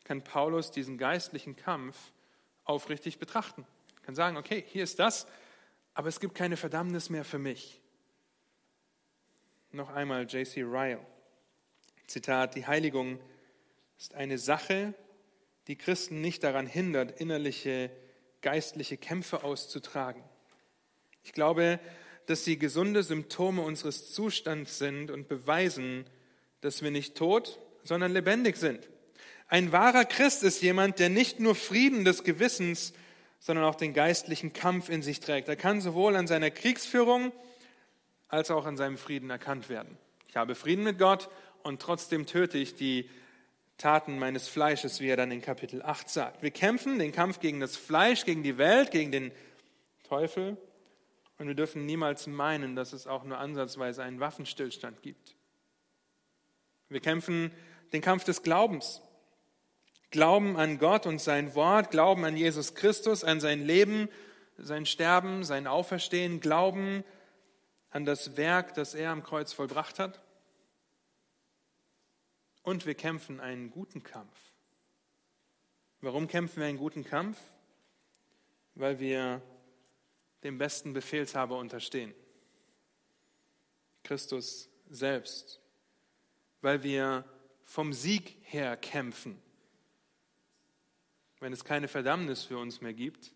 [0.04, 1.96] kann Paulus diesen geistlichen Kampf
[2.64, 3.66] aufrichtig betrachten.
[4.04, 5.28] Kann sagen, okay, hier ist das,
[5.94, 7.80] aber es gibt keine Verdammnis mehr für mich.
[9.72, 10.64] Noch einmal J.C.
[10.64, 11.06] Ryle.
[12.10, 13.19] Zitat, die Heiligung
[13.98, 14.93] ist eine Sache,
[15.67, 17.91] die Christen nicht daran hindert, innerliche
[18.41, 20.24] geistliche Kämpfe auszutragen.
[21.24, 21.80] Ich glaube,
[22.26, 26.06] dass sie gesunde Symptome unseres Zustands sind und beweisen,
[26.62, 28.89] dass wir nicht tot, sondern lebendig sind.
[29.48, 32.93] Ein wahrer Christ ist jemand, der nicht nur Frieden des Gewissens,
[33.39, 35.48] sondern auch den geistlichen Kampf in sich trägt.
[35.48, 37.32] Er kann sowohl an seiner Kriegsführung
[38.28, 39.98] als auch an seinem Frieden erkannt werden.
[40.28, 41.30] Ich habe Frieden mit Gott
[41.63, 43.10] und trotzdem töte ich die
[43.78, 46.41] Taten meines Fleisches, wie er dann in Kapitel 8 sagt.
[46.43, 49.32] Wir kämpfen den Kampf gegen das Fleisch, gegen die Welt, gegen den
[50.04, 50.58] Teufel
[51.39, 55.36] und wir dürfen niemals meinen, dass es auch nur ansatzweise einen Waffenstillstand gibt.
[56.89, 57.52] Wir kämpfen
[57.93, 59.02] den Kampf des Glaubens.
[60.12, 64.10] Glauben an Gott und sein Wort, Glauben an Jesus Christus, an sein Leben,
[64.58, 67.06] sein Sterben, sein Auferstehen, Glauben
[67.89, 70.19] an das Werk, das er am Kreuz vollbracht hat.
[72.63, 74.38] Und wir kämpfen einen guten Kampf.
[76.02, 77.38] Warum kämpfen wir einen guten Kampf?
[78.76, 79.41] Weil wir
[80.43, 82.13] dem besten Befehlshaber unterstehen.
[84.04, 85.60] Christus selbst.
[86.62, 87.26] Weil wir
[87.63, 89.41] vom Sieg her kämpfen.
[91.39, 93.34] Wenn es keine Verdammnis für uns mehr gibt,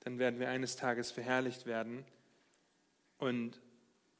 [0.00, 2.04] dann werden wir eines Tages verherrlicht werden.
[3.18, 3.60] Und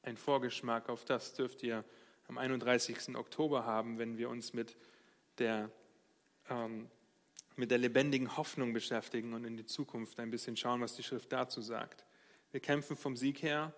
[0.03, 1.85] ein Vorgeschmack auf das dürft ihr
[2.29, 3.17] am 31.
[3.17, 4.77] Oktober haben, wenn wir uns mit
[5.39, 5.71] der,
[6.49, 6.89] ähm,
[7.57, 11.33] mit der lebendigen Hoffnung beschäftigen und in die Zukunft ein bisschen schauen, was die Schrift
[11.33, 12.05] dazu sagt.
[12.53, 13.75] Wir kämpfen vom Sieg her,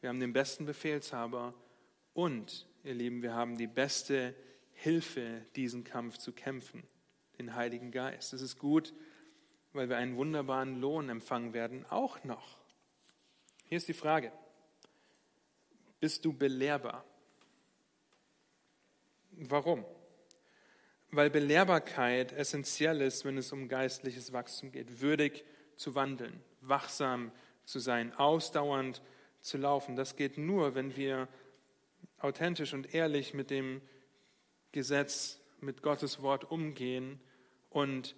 [0.00, 1.52] wir haben den besten Befehlshaber
[2.14, 4.34] und, ihr Lieben, wir haben die beste
[4.72, 6.84] Hilfe, diesen Kampf zu kämpfen,
[7.38, 8.32] den Heiligen Geist.
[8.32, 8.94] Es ist gut,
[9.72, 12.58] weil wir einen wunderbaren Lohn empfangen werden, auch noch.
[13.66, 14.32] Hier ist die Frage,
[16.00, 17.04] bist du belehrbar?
[19.32, 19.84] Warum?
[21.10, 25.44] Weil Belehrbarkeit essentiell ist, wenn es um geistliches Wachstum geht, würdig
[25.76, 27.32] zu wandeln, wachsam
[27.64, 29.02] zu sein, ausdauernd
[29.40, 29.96] zu laufen.
[29.96, 31.28] Das geht nur, wenn wir
[32.18, 33.80] authentisch und ehrlich mit dem
[34.72, 37.20] Gesetz, mit Gottes Wort umgehen
[37.70, 38.14] und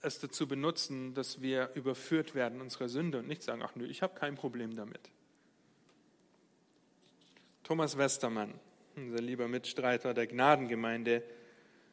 [0.00, 4.02] es dazu benutzen, dass wir überführt werden unserer Sünde und nicht sagen, ach nö, ich
[4.02, 5.10] habe kein Problem damit.
[7.64, 8.54] Thomas Westermann,
[8.96, 11.22] unser lieber Mitstreiter der Gnadengemeinde,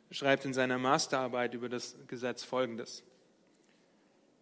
[0.09, 3.03] schreibt in seiner Masterarbeit über das Gesetz Folgendes.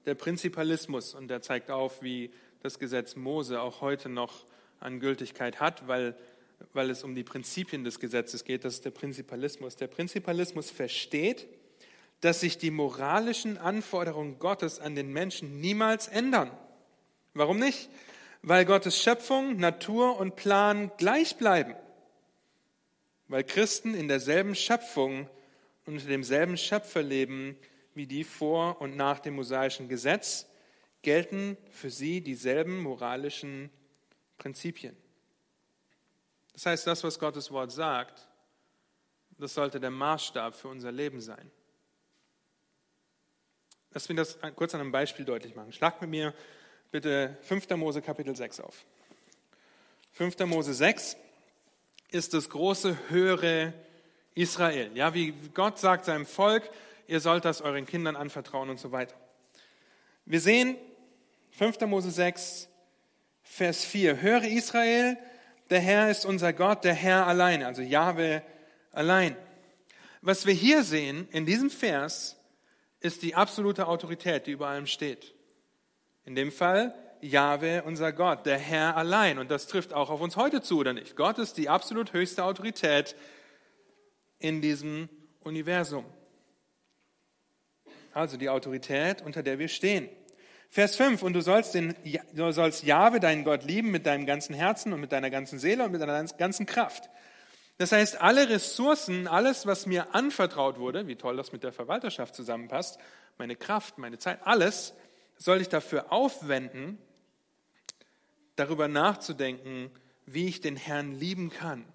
[0.05, 4.45] Der Prinzipalismus, und der zeigt auf, wie das Gesetz Mose auch heute noch
[4.79, 6.15] an Gültigkeit hat, weil,
[6.73, 9.75] weil es um die Prinzipien des Gesetzes geht, das ist der Prinzipalismus.
[9.75, 11.47] Der Prinzipalismus versteht,
[12.19, 16.51] dass sich die moralischen Anforderungen Gottes an den Menschen niemals ändern.
[17.33, 17.89] Warum nicht?
[18.43, 21.75] Weil Gottes Schöpfung, Natur und Plan gleich bleiben
[23.31, 25.29] weil Christen in derselben Schöpfung
[25.85, 27.57] und unter demselben Schöpfer leben
[27.93, 30.47] wie die vor und nach dem mosaischen Gesetz,
[31.01, 33.69] gelten für sie dieselben moralischen
[34.37, 34.97] Prinzipien.
[36.53, 38.27] Das heißt, das, was Gottes Wort sagt,
[39.37, 41.49] das sollte der Maßstab für unser Leben sein.
[43.91, 45.71] Lass mich das kurz an einem Beispiel deutlich machen.
[45.71, 46.33] Schlag mit mir
[46.91, 47.69] bitte 5.
[47.71, 48.85] Mose Kapitel 6 auf.
[50.11, 50.37] 5.
[50.39, 51.15] Mose 6
[52.11, 53.73] ist das große, höhere
[54.35, 54.91] Israel.
[54.93, 56.69] Ja, wie Gott sagt seinem Volk,
[57.07, 59.15] ihr sollt das euren Kindern anvertrauen und so weiter.
[60.25, 60.77] Wir sehen
[61.51, 61.81] 5.
[61.81, 62.69] Mose 6,
[63.43, 64.21] Vers 4.
[64.21, 65.17] Höre Israel,
[65.69, 68.43] der Herr ist unser Gott, der Herr allein, also Jahwe
[68.91, 69.35] allein.
[70.21, 72.37] Was wir hier sehen in diesem Vers
[72.99, 75.33] ist die absolute Autorität, die über allem steht.
[76.25, 79.39] In dem Fall Jahwe, unser Gott, der Herr allein.
[79.39, 81.15] Und das trifft auch auf uns heute zu, oder nicht?
[81.15, 83.15] Gott ist die absolut höchste Autorität
[84.39, 85.09] in diesem
[85.41, 86.05] Universum.
[88.13, 90.09] Also die Autorität, unter der wir stehen.
[90.69, 91.95] Vers 5, und du sollst, den,
[92.33, 95.83] du sollst Jahwe, deinen Gott, lieben mit deinem ganzen Herzen und mit deiner ganzen Seele
[95.83, 97.09] und mit deiner ganzen Kraft.
[97.77, 102.35] Das heißt, alle Ressourcen, alles, was mir anvertraut wurde, wie toll das mit der Verwalterschaft
[102.35, 102.99] zusammenpasst,
[103.37, 104.93] meine Kraft, meine Zeit, alles
[105.37, 106.99] soll ich dafür aufwenden,
[108.55, 109.91] darüber nachzudenken,
[110.25, 111.85] wie ich den Herrn lieben kann.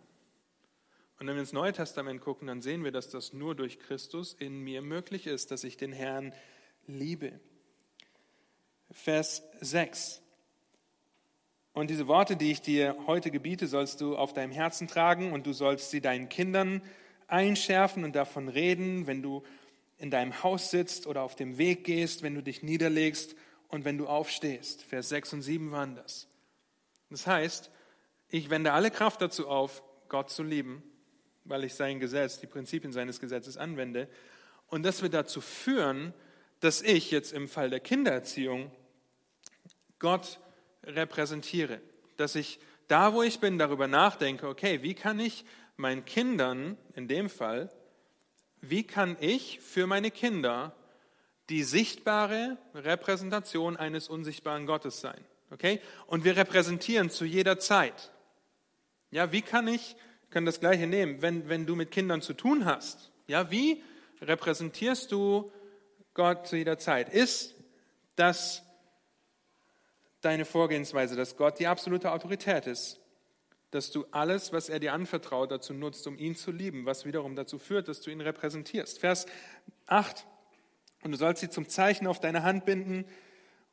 [1.19, 4.35] Und wenn wir ins Neue Testament gucken, dann sehen wir, dass das nur durch Christus
[4.35, 6.35] in mir möglich ist, dass ich den Herrn
[6.87, 7.40] liebe.
[8.90, 10.21] Vers 6.
[11.73, 15.47] Und diese Worte, die ich dir heute gebiete, sollst du auf deinem Herzen tragen und
[15.47, 16.83] du sollst sie deinen Kindern
[17.29, 19.42] einschärfen und davon reden, wenn du
[19.99, 23.35] in deinem Haus sitzt oder auf dem Weg gehst, wenn du dich niederlegst
[23.69, 24.83] und wenn du aufstehst.
[24.83, 26.29] Vers 6 und 7 waren das.
[27.11, 27.71] Das heißt,
[28.29, 30.83] ich wende alle Kraft dazu auf, Gott zu lieben,
[31.45, 34.09] weil ich sein Gesetz, die Prinzipien seines Gesetzes anwende.
[34.69, 36.12] Und das wird dazu führen,
[36.61, 38.71] dass ich jetzt im Fall der Kindererziehung
[39.99, 40.40] Gott
[40.85, 41.81] repräsentiere.
[42.16, 45.45] Dass ich da, wo ich bin, darüber nachdenke, okay, wie kann ich
[45.77, 47.71] meinen Kindern, in dem Fall,
[48.61, 50.75] wie kann ich für meine Kinder
[51.51, 55.23] die sichtbare Repräsentation eines unsichtbaren Gottes sein?
[55.50, 55.80] Okay?
[56.06, 58.12] Und wir repräsentieren zu jeder Zeit.
[59.11, 62.35] Ja, wie kann ich, ich kann das Gleiche nehmen, wenn, wenn du mit Kindern zu
[62.35, 63.12] tun hast.
[63.26, 63.82] Ja, wie
[64.20, 65.52] repräsentierst du
[66.14, 67.09] Gott zu jeder Zeit?
[67.09, 67.54] Ist
[68.16, 68.62] das
[70.20, 73.00] deine Vorgehensweise, dass Gott die absolute Autorität ist
[73.70, 77.37] dass du alles, was er dir anvertraut, dazu nutzt, um ihn zu lieben, was wiederum
[77.37, 78.98] dazu führt, dass du ihn repräsentierst.
[78.98, 79.26] Vers
[79.87, 80.26] 8.
[81.02, 83.04] Und du sollst sie zum Zeichen auf deine Hand binden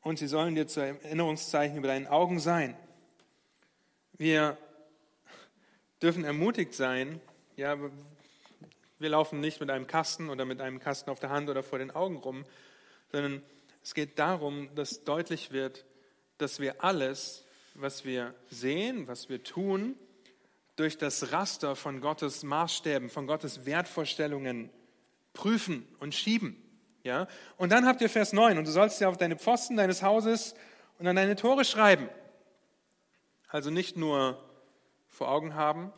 [0.04, 2.78] und sie sollen dir zu Erinnerungszeichen über deinen Augen sein.
[4.14, 4.58] Wir
[6.02, 7.20] dürfen ermutigt sein,
[7.56, 7.78] ja,
[9.00, 11.80] wir laufen nicht mit einem Kasten oder mit einem Kasten auf der Hand oder vor
[11.80, 12.46] den Augen rum,
[13.12, 13.42] sondern
[13.82, 15.86] es geht darum, dass deutlich wird,
[16.38, 17.44] dass wir alles,
[17.76, 19.96] was wir sehen, was wir tun,
[20.76, 24.70] durch das Raster von Gottes Maßstäben, von Gottes Wertvorstellungen
[25.34, 26.63] prüfen und schieben.
[27.04, 27.28] Ja?
[27.58, 30.56] Und dann habt ihr Vers 9, und du sollst ja auf deine Pfosten deines Hauses
[31.00, 32.10] und an deine Tore schreiben.
[33.48, 34.44] Also nicht nur
[35.10, 35.94] vor Augen haben,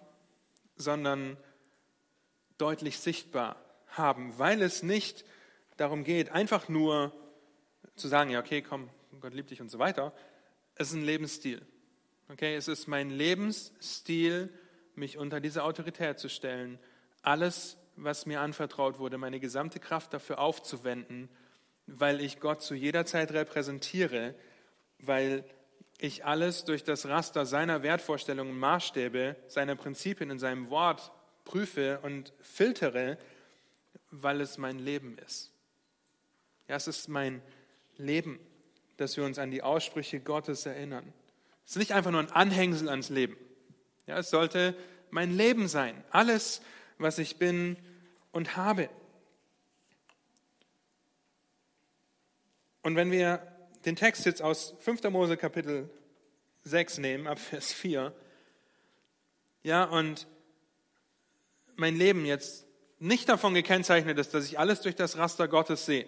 [0.75, 1.37] sondern
[2.57, 3.55] deutlich sichtbar
[3.87, 5.25] haben, weil es nicht
[5.77, 7.13] darum geht, einfach nur
[7.95, 8.89] zu sagen, ja, okay, komm,
[9.21, 10.13] Gott liebt dich und so weiter.
[10.75, 11.65] Es ist ein Lebensstil.
[12.29, 14.51] Okay, es ist mein Lebensstil,
[14.95, 16.79] mich unter diese Autorität zu stellen,
[17.21, 21.29] alles, was mir anvertraut wurde, meine gesamte Kraft dafür aufzuwenden,
[21.87, 24.35] weil ich Gott zu jeder Zeit repräsentiere,
[24.99, 25.45] weil
[25.97, 31.11] ich alles durch das Raster seiner Wertvorstellungen, Maßstäbe, seiner Prinzipien in seinem Wort
[31.45, 33.17] prüfe und filtere,
[34.11, 35.51] weil es mein Leben ist.
[36.67, 37.41] Ja, es ist mein
[37.97, 38.39] Leben,
[38.97, 41.13] dass wir uns an die Aussprüche Gottes erinnern.
[41.65, 43.37] Es ist nicht einfach nur ein Anhängsel ans Leben.
[44.07, 44.75] Ja, es sollte
[45.11, 46.03] mein Leben sein.
[46.11, 46.61] Alles,
[46.97, 47.77] was ich bin
[48.31, 48.89] und habe.
[52.81, 53.41] Und wenn wir
[53.85, 55.03] den Text jetzt aus 5.
[55.09, 55.89] Mose Kapitel
[56.63, 58.13] 6 nehmen, ab Vers 4,
[59.63, 60.27] ja, und
[61.75, 62.65] mein Leben jetzt
[62.99, 66.07] nicht davon gekennzeichnet ist, dass ich alles durch das Raster Gottes sehe,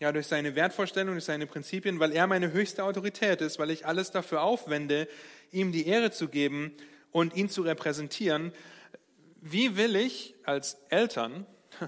[0.00, 3.86] ja, durch seine Wertvorstellung, durch seine Prinzipien, weil er meine höchste Autorität ist, weil ich
[3.86, 5.08] alles dafür aufwende,
[5.52, 6.72] ihm die Ehre zu geben
[7.12, 8.52] und ihn zu repräsentieren.
[9.40, 11.46] Wie will ich als Eltern,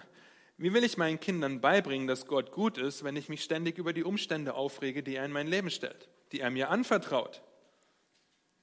[0.58, 3.92] wie will ich meinen Kindern beibringen, dass Gott gut ist, wenn ich mich ständig über
[3.92, 7.42] die Umstände aufrege, die er in mein Leben stellt, die er mir anvertraut,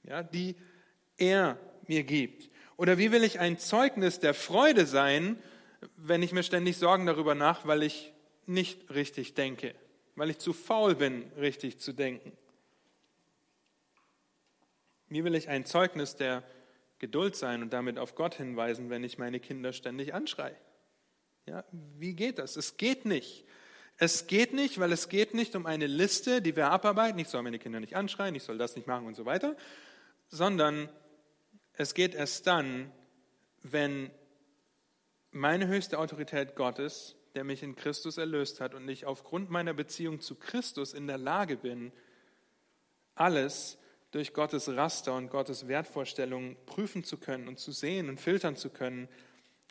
[0.02, 0.56] ja, die
[1.16, 2.50] er mir gibt?
[2.76, 5.38] Oder wie will ich ein Zeugnis der Freude sein,
[5.96, 8.12] wenn ich mir ständig Sorgen darüber nach, weil ich
[8.46, 9.74] nicht richtig denke,
[10.14, 12.32] weil ich zu faul bin, richtig zu denken?
[15.08, 16.42] Wie will ich ein Zeugnis der
[16.98, 20.56] Geduld sein und damit auf Gott hinweisen, wenn ich meine Kinder ständig anschreie?
[21.46, 22.56] Ja, wie geht das?
[22.56, 23.44] Es geht nicht.
[23.98, 27.18] Es geht nicht, weil es geht nicht um eine Liste, die wir abarbeiten.
[27.18, 29.56] Ich soll meine Kinder nicht anschreien, ich soll das nicht machen und so weiter,
[30.28, 30.88] sondern
[31.72, 32.92] es geht erst dann,
[33.62, 34.10] wenn
[35.30, 40.20] meine höchste Autorität Gottes der mich in Christus erlöst hat und ich aufgrund meiner Beziehung
[40.20, 41.92] zu Christus in der Lage bin,
[43.14, 43.78] alles
[44.10, 48.70] durch Gottes Raster und Gottes Wertvorstellungen prüfen zu können und zu sehen und filtern zu
[48.70, 49.08] können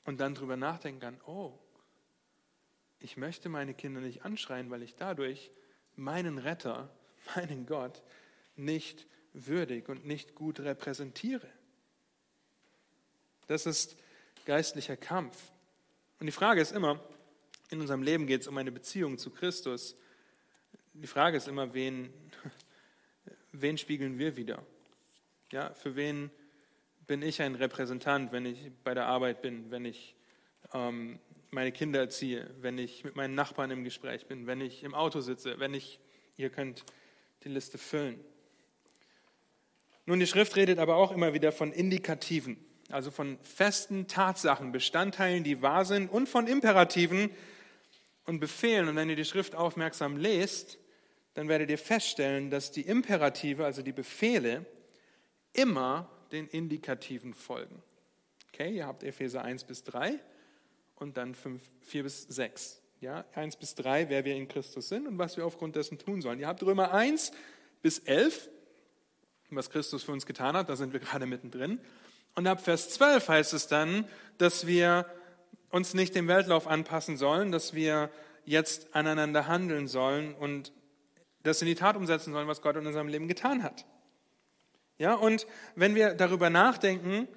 [0.05, 1.57] und dann darüber nachdenken kann, oh,
[2.99, 5.51] ich möchte meine Kinder nicht anschreien, weil ich dadurch
[5.95, 6.89] meinen Retter,
[7.35, 8.03] meinen Gott
[8.55, 11.49] nicht würdig und nicht gut repräsentiere.
[13.47, 13.97] Das ist
[14.45, 15.51] geistlicher Kampf.
[16.19, 16.99] Und die Frage ist immer,
[17.69, 19.95] in unserem Leben geht es um eine Beziehung zu Christus.
[20.93, 22.13] Die Frage ist immer, wen,
[23.61, 24.65] wen spiegeln wir wieder?
[25.51, 26.31] Ja, für wen
[27.07, 30.15] bin ich ein Repräsentant, wenn ich bei der Arbeit bin, wenn ich
[30.73, 31.19] ähm,
[31.51, 35.21] meine Kinder erziehe, wenn ich mit meinen Nachbarn im Gespräch bin, wenn ich im Auto
[35.21, 35.99] sitze, wenn ich,
[36.37, 36.83] ihr könnt
[37.43, 38.19] die Liste füllen.
[40.05, 42.57] Nun, die Schrift redet aber auch immer wieder von Indikativen,
[42.89, 47.31] also von festen Tatsachen, Bestandteilen, die wahr sind und von Imperativen,
[48.25, 50.79] und Befehlen, und wenn ihr die Schrift aufmerksam lest,
[51.35, 54.65] dann werdet ihr feststellen, dass die Imperative, also die Befehle,
[55.53, 57.83] immer den Indikativen folgen.
[58.51, 60.17] Okay, ihr habt Epheser 1 bis 3
[60.95, 62.81] und dann 5, 4 bis 6.
[63.01, 66.21] Ja, 1 bis 3, wer wir in Christus sind und was wir aufgrund dessen tun
[66.21, 66.39] sollen.
[66.39, 67.33] Ihr habt Römer 1
[67.81, 68.49] bis 11,
[69.49, 71.79] was Christus für uns getan hat, da sind wir gerade mittendrin.
[72.33, 74.07] Und ab Vers 12 heißt es dann,
[74.37, 75.05] dass wir
[75.69, 78.09] uns nicht dem Weltlauf anpassen sollen, dass wir
[78.45, 80.71] jetzt aneinander handeln sollen und
[81.45, 83.85] das in die Tat umsetzen sollen, was Gott in unserem Leben getan hat.
[84.97, 87.27] Ja, und wenn wir darüber nachdenken,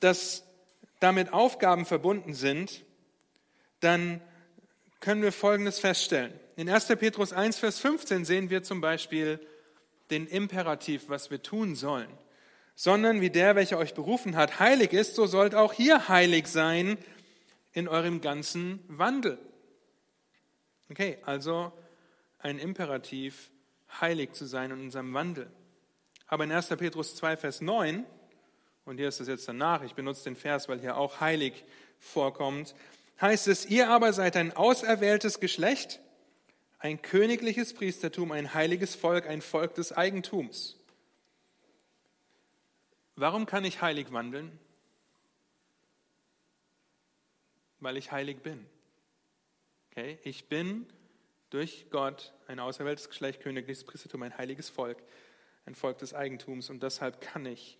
[0.00, 0.44] dass
[1.00, 2.84] damit Aufgaben verbunden sind,
[3.80, 4.20] dann
[5.00, 6.32] können wir Folgendes feststellen.
[6.56, 6.86] In 1.
[6.86, 9.38] Petrus 1, Vers 15 sehen wir zum Beispiel
[10.10, 12.08] den Imperativ, was wir tun sollen.
[12.74, 16.98] Sondern wie der, welcher euch berufen hat, heilig ist, so sollt auch hier heilig sein
[17.72, 19.38] in eurem ganzen Wandel.
[20.90, 21.72] Okay, also
[22.44, 23.50] ein Imperativ,
[24.00, 25.50] heilig zu sein in unserem Wandel.
[26.26, 26.68] Aber in 1.
[26.68, 28.04] Petrus 2, Vers 9,
[28.84, 31.64] und hier ist es jetzt danach, ich benutze den Vers, weil hier auch heilig
[31.98, 32.74] vorkommt,
[33.20, 36.00] heißt es, ihr aber seid ein auserwähltes Geschlecht,
[36.78, 40.76] ein königliches Priestertum, ein heiliges Volk, ein Volk des Eigentums.
[43.16, 44.58] Warum kann ich heilig wandeln?
[47.80, 48.66] Weil ich heilig bin.
[49.90, 50.18] Okay?
[50.24, 50.86] Ich bin
[51.54, 54.98] durch Gott ein auserwähltes Geschlecht, königliches Priestertum, ein heiliges Volk,
[55.66, 57.78] ein Volk des Eigentums und deshalb kann ich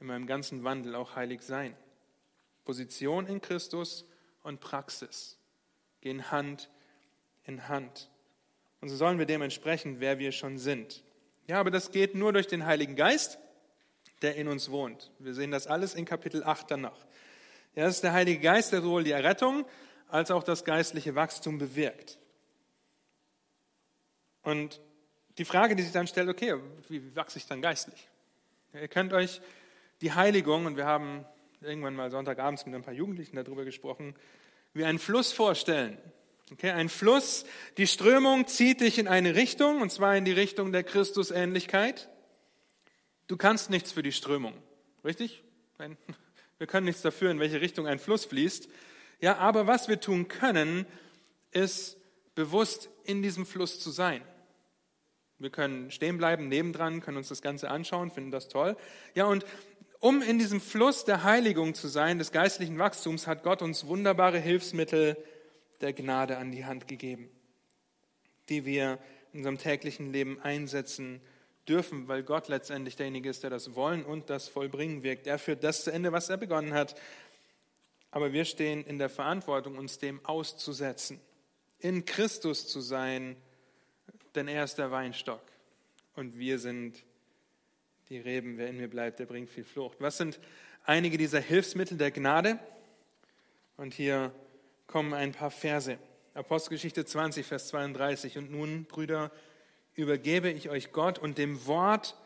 [0.00, 1.76] in meinem ganzen Wandel auch heilig sein.
[2.64, 4.06] Position in Christus
[4.42, 5.38] und Praxis
[6.00, 6.70] gehen Hand
[7.44, 8.08] in Hand.
[8.80, 11.04] Und so sollen wir dementsprechend, wer wir schon sind.
[11.46, 13.38] Ja, aber das geht nur durch den Heiligen Geist,
[14.22, 15.10] der in uns wohnt.
[15.18, 17.04] Wir sehen das alles in Kapitel 8 danach.
[17.74, 19.66] Ja, das ist der Heilige Geist, der sowohl die Errettung
[20.08, 22.16] als auch das geistliche Wachstum bewirkt.
[24.42, 24.80] Und
[25.38, 26.54] die Frage, die sich dann stellt, okay,
[26.88, 28.08] wie wachse ich dann geistlich?
[28.72, 29.40] Ihr könnt euch
[30.00, 31.24] die Heiligung, und wir haben
[31.60, 34.14] irgendwann mal Sonntagabends mit ein paar Jugendlichen darüber gesprochen,
[34.72, 35.98] wie einen Fluss vorstellen.
[36.52, 37.44] Okay, ein Fluss,
[37.76, 42.08] die Strömung zieht dich in eine Richtung, und zwar in die Richtung der Christusähnlichkeit.
[43.28, 44.54] Du kannst nichts für die Strömung,
[45.04, 45.44] richtig?
[46.58, 48.68] Wir können nichts dafür, in welche Richtung ein Fluss fließt.
[49.20, 50.86] Ja, aber was wir tun können,
[51.52, 51.96] ist
[52.34, 54.22] bewusst in diesem Fluss zu sein.
[55.40, 58.76] Wir können stehen bleiben, nebendran, können uns das Ganze anschauen, finden das toll.
[59.14, 59.46] Ja, und
[59.98, 64.38] um in diesem Fluss der Heiligung zu sein, des geistlichen Wachstums, hat Gott uns wunderbare
[64.38, 65.16] Hilfsmittel
[65.80, 67.30] der Gnade an die Hand gegeben,
[68.50, 68.98] die wir
[69.32, 71.22] in unserem täglichen Leben einsetzen
[71.66, 75.26] dürfen, weil Gott letztendlich derjenige ist, der das Wollen und das Vollbringen wirkt.
[75.26, 77.00] Er führt das zu Ende, was er begonnen hat.
[78.10, 81.18] Aber wir stehen in der Verantwortung, uns dem auszusetzen,
[81.78, 83.36] in Christus zu sein,
[84.34, 85.42] denn er ist der Weinstock
[86.14, 87.02] und wir sind
[88.08, 89.98] die Reben, wer in mir bleibt, der bringt viel Frucht.
[90.00, 90.40] Was sind
[90.84, 92.58] einige dieser Hilfsmittel der Gnade?
[93.76, 94.34] Und hier
[94.86, 95.96] kommen ein paar Verse.
[96.34, 98.36] Apostelgeschichte 20, Vers 32.
[98.36, 99.30] Und nun, Brüder,
[99.94, 102.16] übergebe ich euch Gott und dem Wort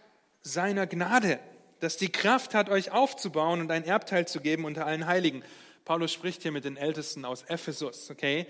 [0.41, 1.39] seiner Gnade,
[1.81, 5.43] das die Kraft hat, euch aufzubauen und ein Erbteil zu geben unter allen Heiligen.
[5.85, 8.47] Paulus spricht hier mit den Ältesten aus Ephesus, okay?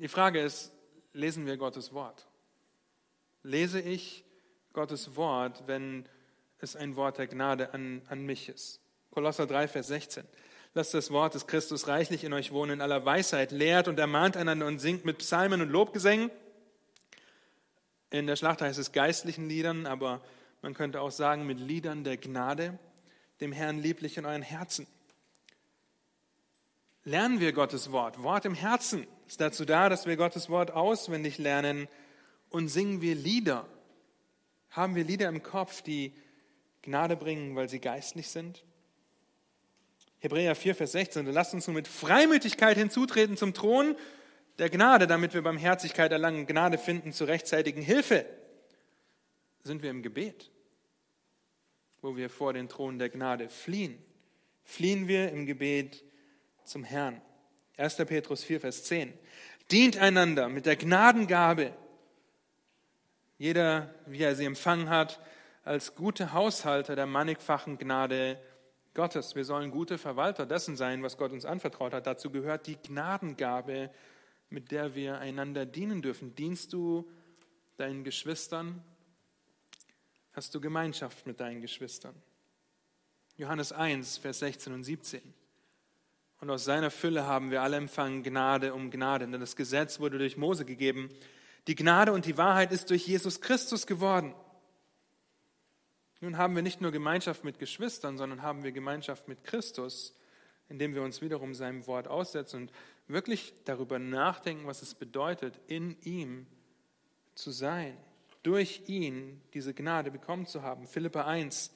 [0.00, 0.72] Die Frage ist,
[1.12, 2.26] lesen wir Gottes Wort?
[3.44, 4.24] Lese ich
[4.72, 6.08] Gottes Wort, wenn
[6.60, 8.80] es ein Wort der Gnade an, an mich ist.
[9.10, 10.24] Kolosser 3, Vers 16.
[10.72, 14.38] Lasst das Wort des Christus reichlich in euch wohnen in aller Weisheit, lehrt und ermahnt
[14.38, 16.30] einander und singt mit Psalmen und Lobgesängen.
[18.10, 20.22] In der Schlacht heißt es geistlichen Liedern, aber
[20.62, 22.78] man könnte auch sagen mit Liedern der Gnade,
[23.42, 24.86] dem Herrn lieblich in euren Herzen.
[27.04, 28.22] Lernen wir Gottes Wort.
[28.22, 31.88] Wort im Herzen ist dazu da, dass wir Gottes Wort auswendig lernen
[32.54, 33.68] und singen wir Lieder
[34.70, 36.12] haben wir Lieder im Kopf, die
[36.82, 38.64] Gnade bringen, weil sie geistlich sind?
[40.18, 41.26] Hebräer 4, Vers 16.
[41.26, 43.96] Lasst uns nun mit Freimütigkeit hinzutreten zum Thron
[44.58, 48.24] der Gnade, damit wir Barmherzigkeit erlangen, Gnade finden zur rechtzeitigen Hilfe.
[49.60, 50.50] Sind wir im Gebet,
[52.02, 53.98] wo wir vor den Thron der Gnade fliehen?
[54.62, 56.04] Fliehen wir im Gebet
[56.64, 57.20] zum Herrn.
[57.78, 57.96] 1.
[57.96, 59.12] Petrus 4, Vers 10.
[59.70, 61.74] Dient einander mit der Gnadengabe,
[63.38, 65.20] jeder, wie er sie empfangen hat,
[65.64, 68.38] als gute Haushalter der mannigfachen Gnade
[68.94, 69.34] Gottes.
[69.34, 72.06] Wir sollen gute Verwalter dessen sein, was Gott uns anvertraut hat.
[72.06, 73.90] Dazu gehört die Gnadengabe,
[74.50, 76.34] mit der wir einander dienen dürfen.
[76.34, 77.10] Dienst du
[77.76, 78.82] deinen Geschwistern?
[80.32, 82.14] Hast du Gemeinschaft mit deinen Geschwistern?
[83.36, 85.20] Johannes 1, Vers 16 und 17.
[86.40, 89.26] Und aus seiner Fülle haben wir alle empfangen Gnade um Gnade.
[89.26, 91.08] Denn das Gesetz wurde durch Mose gegeben,
[91.66, 94.34] die Gnade und die Wahrheit ist durch Jesus Christus geworden.
[96.20, 100.14] Nun haben wir nicht nur Gemeinschaft mit Geschwistern, sondern haben wir Gemeinschaft mit Christus,
[100.68, 102.72] indem wir uns wiederum seinem Wort aussetzen und
[103.06, 106.46] wirklich darüber nachdenken, was es bedeutet, in ihm
[107.34, 107.96] zu sein,
[108.42, 110.86] durch ihn diese Gnade bekommen zu haben.
[110.86, 111.72] Philippa 1,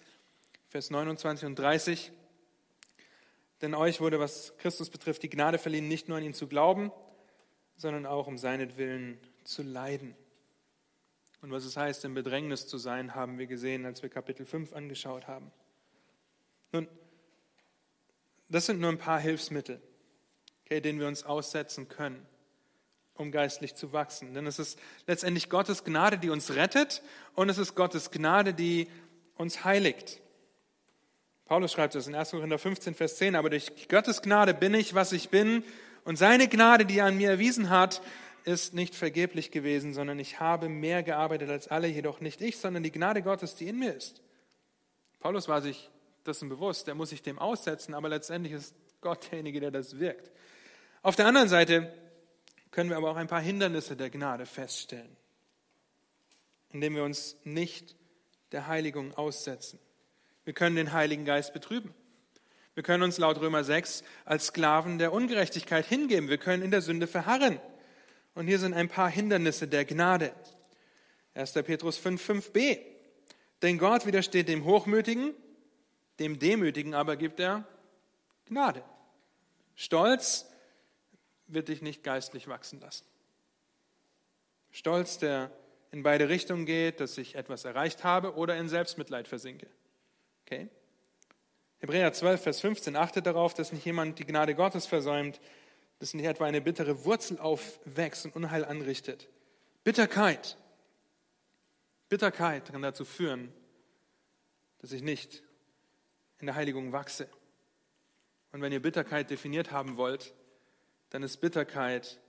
[0.68, 2.12] Vers 29 und 30.
[3.60, 6.92] Denn euch wurde, was Christus betrifft, die Gnade verliehen, nicht nur an ihn zu glauben,
[7.76, 9.18] sondern auch um seinetwillen
[9.48, 10.14] zu leiden.
[11.40, 14.72] Und was es heißt, im Bedrängnis zu sein, haben wir gesehen, als wir Kapitel 5
[14.72, 15.50] angeschaut haben.
[16.72, 16.88] Nun,
[18.48, 19.80] das sind nur ein paar Hilfsmittel,
[20.64, 22.26] okay, denen wir uns aussetzen können,
[23.14, 24.34] um geistlich zu wachsen.
[24.34, 27.02] Denn es ist letztendlich Gottes Gnade, die uns rettet
[27.34, 28.88] und es ist Gottes Gnade, die
[29.36, 30.20] uns heiligt.
[31.44, 32.32] Paulus schreibt es in 1.
[32.32, 35.64] Korinther 15, Vers 10, aber durch Gottes Gnade bin ich, was ich bin
[36.04, 38.02] und seine Gnade, die er an mir erwiesen hat,
[38.48, 42.82] ist nicht vergeblich gewesen, sondern ich habe mehr gearbeitet als alle, jedoch nicht ich, sondern
[42.82, 44.22] die Gnade Gottes, die in mir ist.
[45.20, 45.90] Paulus war sich
[46.24, 50.30] dessen bewusst, er muss sich dem aussetzen, aber letztendlich ist Gott derjenige, der das wirkt.
[51.02, 51.92] Auf der anderen Seite
[52.70, 55.16] können wir aber auch ein paar Hindernisse der Gnade feststellen,
[56.70, 57.96] indem wir uns nicht
[58.52, 59.78] der Heiligung aussetzen.
[60.44, 61.94] Wir können den Heiligen Geist betrüben.
[62.74, 66.28] Wir können uns laut Römer 6 als Sklaven der Ungerechtigkeit hingeben.
[66.28, 67.60] Wir können in der Sünde verharren.
[68.38, 70.32] Und hier sind ein paar Hindernisse der Gnade.
[71.34, 71.54] 1.
[71.54, 72.78] Petrus 5, 5b.
[73.62, 75.34] Denn Gott widersteht dem Hochmütigen,
[76.20, 77.66] dem Demütigen aber gibt er
[78.46, 78.84] Gnade.
[79.74, 80.46] Stolz
[81.48, 83.04] wird dich nicht geistlich wachsen lassen.
[84.70, 85.50] Stolz, der
[85.90, 89.66] in beide Richtungen geht, dass ich etwas erreicht habe oder in Selbstmitleid versinke.
[90.46, 90.68] Okay?
[91.80, 95.40] Hebräer 12, Vers 15 achtet darauf, dass nicht jemand die Gnade Gottes versäumt,
[95.98, 99.28] dass nicht etwa eine bittere Wurzel aufwächst und Unheil anrichtet.
[99.84, 100.56] Bitterkeit.
[102.08, 103.52] Bitterkeit kann dazu führen,
[104.78, 105.42] dass ich nicht
[106.38, 107.28] in der Heiligung wachse.
[108.52, 110.34] Und wenn ihr Bitterkeit definiert haben wollt,
[111.10, 112.20] dann ist Bitterkeit,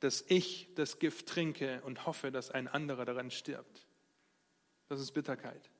[0.00, 3.86] dass ich das Gift trinke und hoffe, dass ein anderer daran stirbt.
[4.88, 5.70] Das ist Bitterkeit.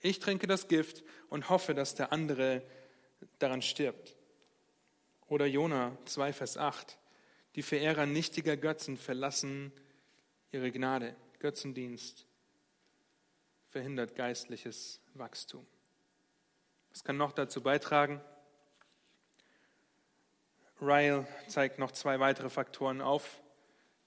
[0.00, 2.62] Ich trinke das Gift und hoffe, dass der andere
[3.38, 4.17] daran stirbt.
[5.28, 6.98] Oder Jona 2, Vers 8.
[7.54, 9.72] Die Verehrer nichtiger Götzen verlassen
[10.52, 11.14] ihre Gnade.
[11.38, 12.26] Götzendienst
[13.68, 15.66] verhindert geistliches Wachstum.
[16.90, 18.20] Was kann noch dazu beitragen?
[20.80, 23.40] Ryle zeigt noch zwei weitere Faktoren auf,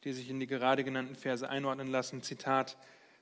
[0.03, 2.23] die sich in die gerade genannten Verse einordnen lassen.
[2.23, 2.77] Zitat,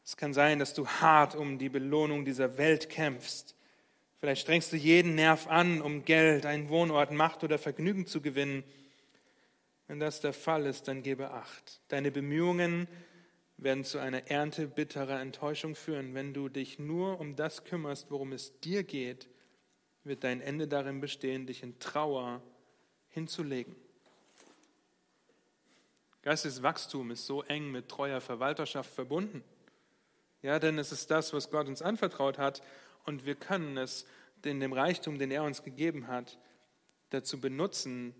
[0.05, 3.55] es kann sein, dass du hart um die Belohnung dieser Welt kämpfst.
[4.19, 8.63] Vielleicht strengst du jeden Nerv an, um Geld, einen Wohnort, Macht oder Vergnügen zu gewinnen.
[9.87, 11.81] Wenn das der Fall ist, dann gebe Acht.
[11.87, 12.89] Deine Bemühungen
[13.57, 16.13] werden zu einer Ernte bitterer Enttäuschung führen.
[16.15, 19.29] Wenn du dich nur um das kümmerst, worum es dir geht,
[20.03, 22.41] wird dein Ende darin bestehen, dich in Trauer
[23.07, 23.75] hinzulegen.
[26.23, 29.43] Geistliches Wachstum ist so eng mit treuer Verwalterschaft verbunden.
[30.41, 32.61] Ja, denn es ist das, was Gott uns anvertraut hat
[33.09, 34.05] und wir können es
[34.45, 36.37] in dem Reichtum, den er uns gegeben hat,
[37.09, 38.13] dazu benutzen,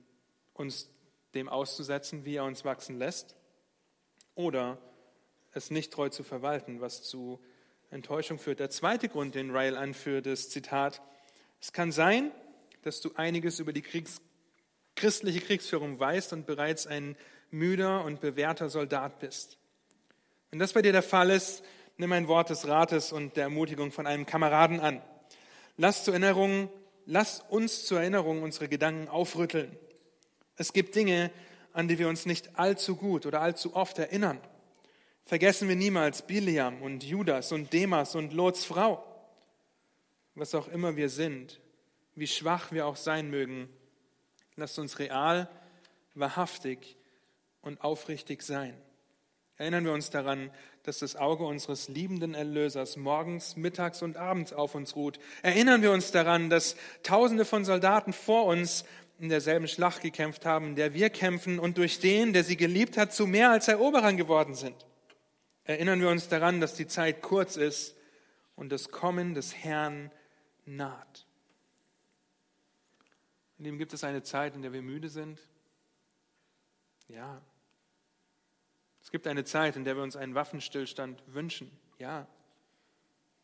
[0.53, 0.89] uns
[1.35, 3.35] dem auszusetzen, wie er uns wachsen lässt,
[4.33, 4.79] oder
[5.53, 7.39] es nicht treu zu verwalten, was zu
[7.91, 8.59] Enttäuschung führt.
[8.59, 11.01] Der zweite Grund, den Ryle anführt, ist Zitat,
[11.61, 12.31] es kann sein,
[12.81, 14.21] dass du einiges über die Kriegs
[14.95, 17.15] christliche Kriegsführung weißt und bereits ein
[17.51, 19.59] müder und bewährter Soldat bist.
[20.49, 21.63] Wenn das bei dir der Fall ist,
[21.99, 25.01] nimm ein Wort des Rates und der Ermutigung von einem Kameraden an.
[25.77, 26.69] Lass, zur Erinnerung,
[27.05, 29.77] lass uns zur Erinnerung unsere Gedanken aufrütteln.
[30.55, 31.31] Es gibt Dinge,
[31.73, 34.39] an die wir uns nicht allzu gut oder allzu oft erinnern.
[35.25, 39.05] Vergessen wir niemals Biliam und Judas und Demas und Lots Frau.
[40.35, 41.59] Was auch immer wir sind,
[42.15, 43.69] wie schwach wir auch sein mögen,
[44.59, 45.49] Lasst uns real,
[46.15, 46.97] wahrhaftig
[47.61, 48.75] und aufrichtig sein.
[49.55, 50.51] Erinnern wir uns daran,
[50.89, 55.19] dass das Auge unseres liebenden Erlösers morgens, mittags und abends auf uns ruht.
[55.43, 58.85] Erinnern wir uns daran, dass Tausende von Soldaten vor uns
[59.19, 62.97] in derselben Schlacht gekämpft haben, in der wir kämpfen und durch den, der sie geliebt
[62.97, 64.75] hat, zu mehr als Eroberern geworden sind.
[65.63, 67.95] Erinnern wir uns daran, dass die Zeit kurz ist
[68.55, 70.09] und das Kommen des Herrn
[70.65, 71.27] naht.
[73.59, 75.39] In dem gibt es eine Zeit, in der wir müde sind.
[77.09, 77.43] Ja.
[79.09, 81.71] Es gibt eine Zeit, in der wir uns einen Waffenstillstand wünschen.
[81.97, 82.27] Ja.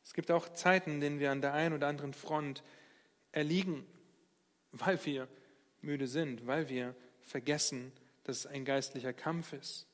[0.04, 2.62] Es gibt auch Zeiten, in denen wir an der einen oder anderen Front
[3.32, 3.84] erliegen,
[4.72, 5.28] weil wir
[5.82, 6.94] müde sind, weil wir
[7.24, 7.92] vergessen,
[8.26, 9.88] dass es ein geistlicher Kampf ist.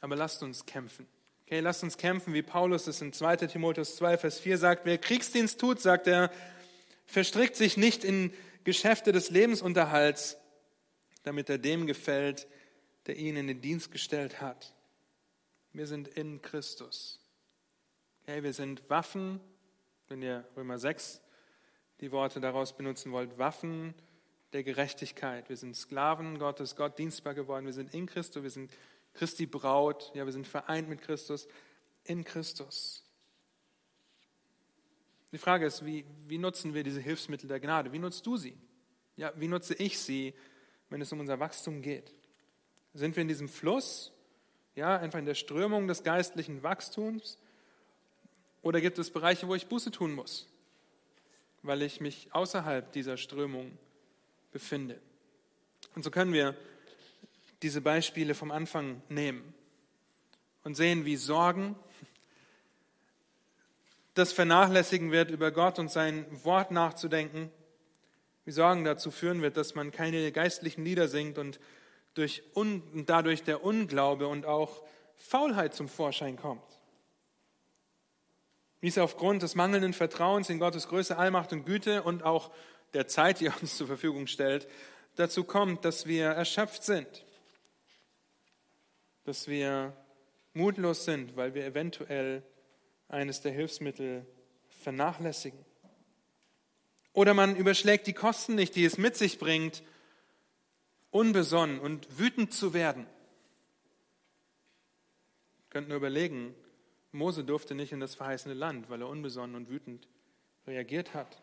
[0.00, 1.08] Aber lasst uns kämpfen.
[1.46, 4.84] Okay, lasst uns kämpfen, wie Paulus es in 2 Timotheus 2, Vers 4 sagt.
[4.84, 6.30] Wer Kriegsdienst tut, sagt er,
[7.06, 8.34] verstrickt sich nicht in
[8.64, 10.36] Geschäfte des Lebensunterhalts,
[11.22, 12.46] damit er dem gefällt,
[13.06, 14.74] der ihn in den Dienst gestellt hat.
[15.72, 17.20] Wir sind in Christus.
[18.22, 19.40] Okay, wir sind Waffen,
[20.08, 21.20] wenn ihr Römer 6
[22.00, 23.94] die Worte daraus benutzen wollt, Waffen
[24.52, 25.48] der Gerechtigkeit.
[25.48, 27.64] Wir sind Sklaven Gottes, Gott dienstbar geworden.
[27.64, 28.70] Wir sind in Christus, wir sind
[29.14, 31.48] Christi Braut, ja, wir sind vereint mit Christus
[32.04, 33.04] in Christus.
[35.32, 37.92] Die Frage ist, wie, wie nutzen wir diese Hilfsmittel der Gnade?
[37.92, 38.56] Wie nutzt du sie?
[39.16, 40.34] Ja, wie nutze ich sie,
[40.90, 42.14] wenn es um unser Wachstum geht?
[42.94, 44.12] Sind wir in diesem Fluss,
[44.74, 47.38] ja, einfach in der Strömung des geistlichen Wachstums?
[48.62, 50.46] Oder gibt es Bereiche, wo ich Buße tun muss,
[51.62, 53.78] weil ich mich außerhalb dieser Strömung
[54.52, 55.00] befinde?
[55.94, 56.56] Und so können wir
[57.62, 59.54] diese Beispiele vom Anfang nehmen
[60.64, 61.76] und sehen, wie Sorgen
[64.14, 67.50] das vernachlässigen wird, über Gott und sein Wort nachzudenken,
[68.44, 71.58] wie Sorgen dazu führen wird, dass man keine geistlichen Lieder singt und,
[72.14, 74.82] durch un, dadurch der Unglaube und auch
[75.16, 76.62] Faulheit zum Vorschein kommt.
[78.80, 82.50] Wie es aufgrund des mangelnden Vertrauens in Gottes Größe, Allmacht und Güte und auch
[82.94, 84.68] der Zeit, die er uns zur Verfügung stellt,
[85.16, 87.24] dazu kommt, dass wir erschöpft sind,
[89.24, 89.96] dass wir
[90.52, 92.42] mutlos sind, weil wir eventuell
[93.08, 94.26] eines der Hilfsmittel
[94.68, 95.64] vernachlässigen.
[97.12, 99.82] Oder man überschlägt die Kosten nicht, die es mit sich bringt,
[101.12, 103.06] unbesonnen und wütend zu werden.
[105.56, 106.54] Wir könnten nur überlegen,
[107.12, 110.08] Mose durfte nicht in das verheißene Land, weil er unbesonnen und wütend
[110.66, 111.40] reagiert hat.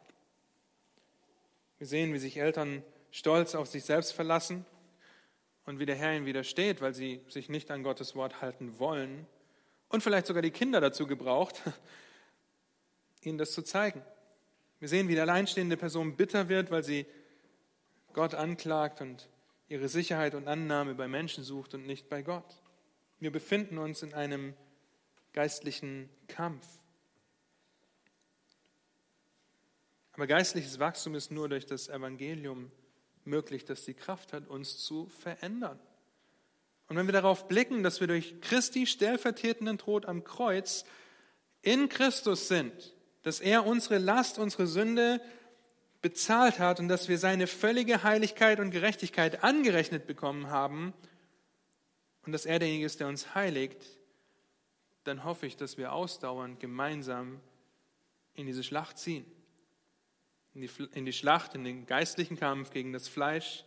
[1.78, 4.66] Wir sehen, wie sich Eltern stolz auf sich selbst verlassen
[5.66, 9.28] und wie der Herr ihnen widersteht, weil sie sich nicht an Gottes Wort halten wollen
[9.88, 11.62] und vielleicht sogar die Kinder dazu gebraucht,
[13.22, 14.02] ihnen das zu zeigen.
[14.80, 17.06] Wir sehen, wie die alleinstehende Person bitter wird, weil sie
[18.14, 19.30] Gott anklagt und
[19.70, 22.62] ihre Sicherheit und Annahme bei Menschen sucht und nicht bei Gott.
[23.20, 24.54] Wir befinden uns in einem
[25.32, 26.66] geistlichen Kampf.
[30.14, 32.72] Aber geistliches Wachstum ist nur durch das Evangelium
[33.26, 35.80] möglich, das die Kraft hat, uns zu verändern.
[36.88, 40.84] Und wenn wir darauf blicken, dass wir durch Christi stellvertretenden Tod am Kreuz
[41.62, 45.22] in Christus sind, dass er unsere Last, unsere Sünde
[46.02, 50.94] bezahlt hat und dass wir seine völlige Heiligkeit und Gerechtigkeit angerechnet bekommen haben
[52.26, 53.86] und dass er derjenige ist, der uns heiligt,
[55.04, 57.40] dann hoffe ich, dass wir ausdauernd gemeinsam
[58.36, 59.26] in diese Schlacht ziehen.
[60.54, 63.66] In die, in die Schlacht, in den geistlichen Kampf gegen das Fleisch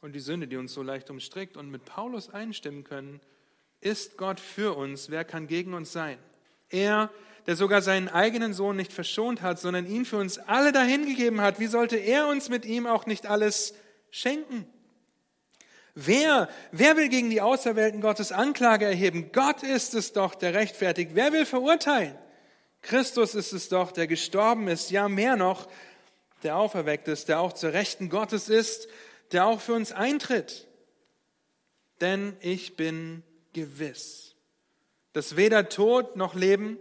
[0.00, 1.56] und die Sünde, die uns so leicht umstrickt.
[1.56, 3.20] Und mit Paulus einstimmen können,
[3.80, 6.18] ist Gott für uns, wer kann gegen uns sein?
[6.68, 7.10] Er,
[7.46, 11.60] der sogar seinen eigenen Sohn nicht verschont hat, sondern ihn für uns alle dahingegeben hat,
[11.60, 13.74] wie sollte er uns mit ihm auch nicht alles
[14.10, 14.66] schenken?
[15.94, 19.30] Wer, wer will gegen die Auserwählten Gottes Anklage erheben?
[19.32, 21.12] Gott ist es doch, der rechtfertigt.
[21.14, 22.18] Wer will verurteilen?
[22.82, 25.68] Christus ist es doch, der gestorben ist, ja mehr noch,
[26.42, 28.88] der auferweckt ist, der auch zur Rechten Gottes ist,
[29.32, 30.66] der auch für uns eintritt.
[32.00, 33.22] Denn ich bin
[33.54, 34.34] gewiss,
[35.14, 36.78] dass weder Tod noch Leben,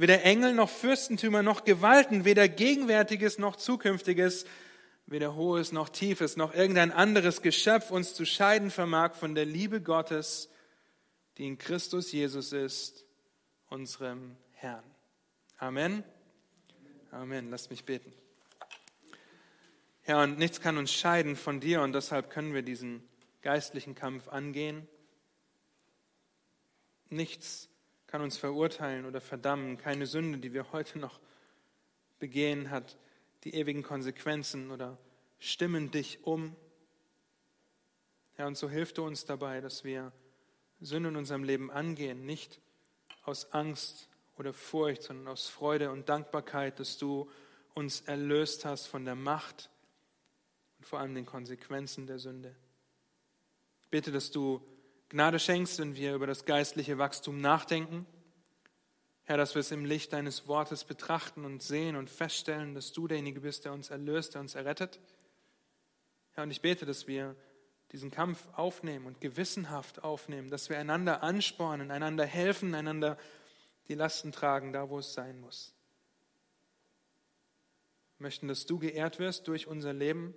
[0.00, 4.46] weder Engel noch Fürstentümer noch Gewalten, weder Gegenwärtiges noch Zukünftiges,
[5.04, 9.82] weder Hohes noch Tiefes noch irgendein anderes Geschöpf uns zu scheiden vermag von der Liebe
[9.82, 10.48] Gottes,
[11.36, 13.04] die in Christus Jesus ist,
[13.68, 14.84] unserem Herrn.
[15.58, 16.02] Amen.
[17.10, 17.50] Amen.
[17.50, 18.12] Lass mich beten.
[20.00, 23.06] Herr, und nichts kann uns scheiden von dir und deshalb können wir diesen
[23.42, 24.88] geistlichen Kampf angehen.
[27.10, 27.69] Nichts
[28.10, 29.76] kann uns verurteilen oder verdammen.
[29.78, 31.20] Keine Sünde, die wir heute noch
[32.18, 32.98] begehen, hat
[33.44, 34.98] die ewigen Konsequenzen oder
[35.38, 36.56] stimmen dich um.
[38.34, 40.12] Herr, und so hilft du uns dabei, dass wir
[40.80, 42.60] Sünde in unserem Leben angehen, nicht
[43.22, 47.30] aus Angst oder Furcht, sondern aus Freude und Dankbarkeit, dass du
[47.74, 49.70] uns erlöst hast von der Macht
[50.78, 52.56] und vor allem den Konsequenzen der Sünde.
[53.82, 54.60] Ich bitte, dass du
[55.10, 58.06] Gnade schenkst, wenn wir über das geistliche Wachstum nachdenken
[59.30, 63.06] Herr, dass wir es im Licht deines Wortes betrachten und sehen und feststellen, dass du
[63.06, 64.98] derjenige bist, der uns erlöst, der uns errettet.
[66.32, 67.36] Herr, und ich bete, dass wir
[67.92, 73.16] diesen Kampf aufnehmen und gewissenhaft aufnehmen, dass wir einander anspornen, einander helfen, einander
[73.86, 75.76] die Lasten tragen, da wo es sein muss.
[78.18, 80.34] Wir möchten, dass du geehrt wirst durch unser Leben,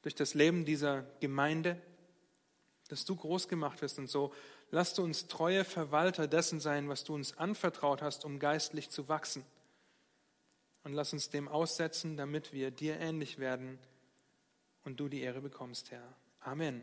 [0.00, 1.78] durch das Leben dieser Gemeinde,
[2.88, 4.32] dass du groß gemacht wirst und so
[4.70, 9.08] Lass du uns treue Verwalter dessen sein, was du uns anvertraut hast, um geistlich zu
[9.08, 9.44] wachsen.
[10.84, 13.78] Und lass uns dem aussetzen, damit wir dir ähnlich werden
[14.84, 16.14] und du die Ehre bekommst, Herr.
[16.40, 16.82] Amen.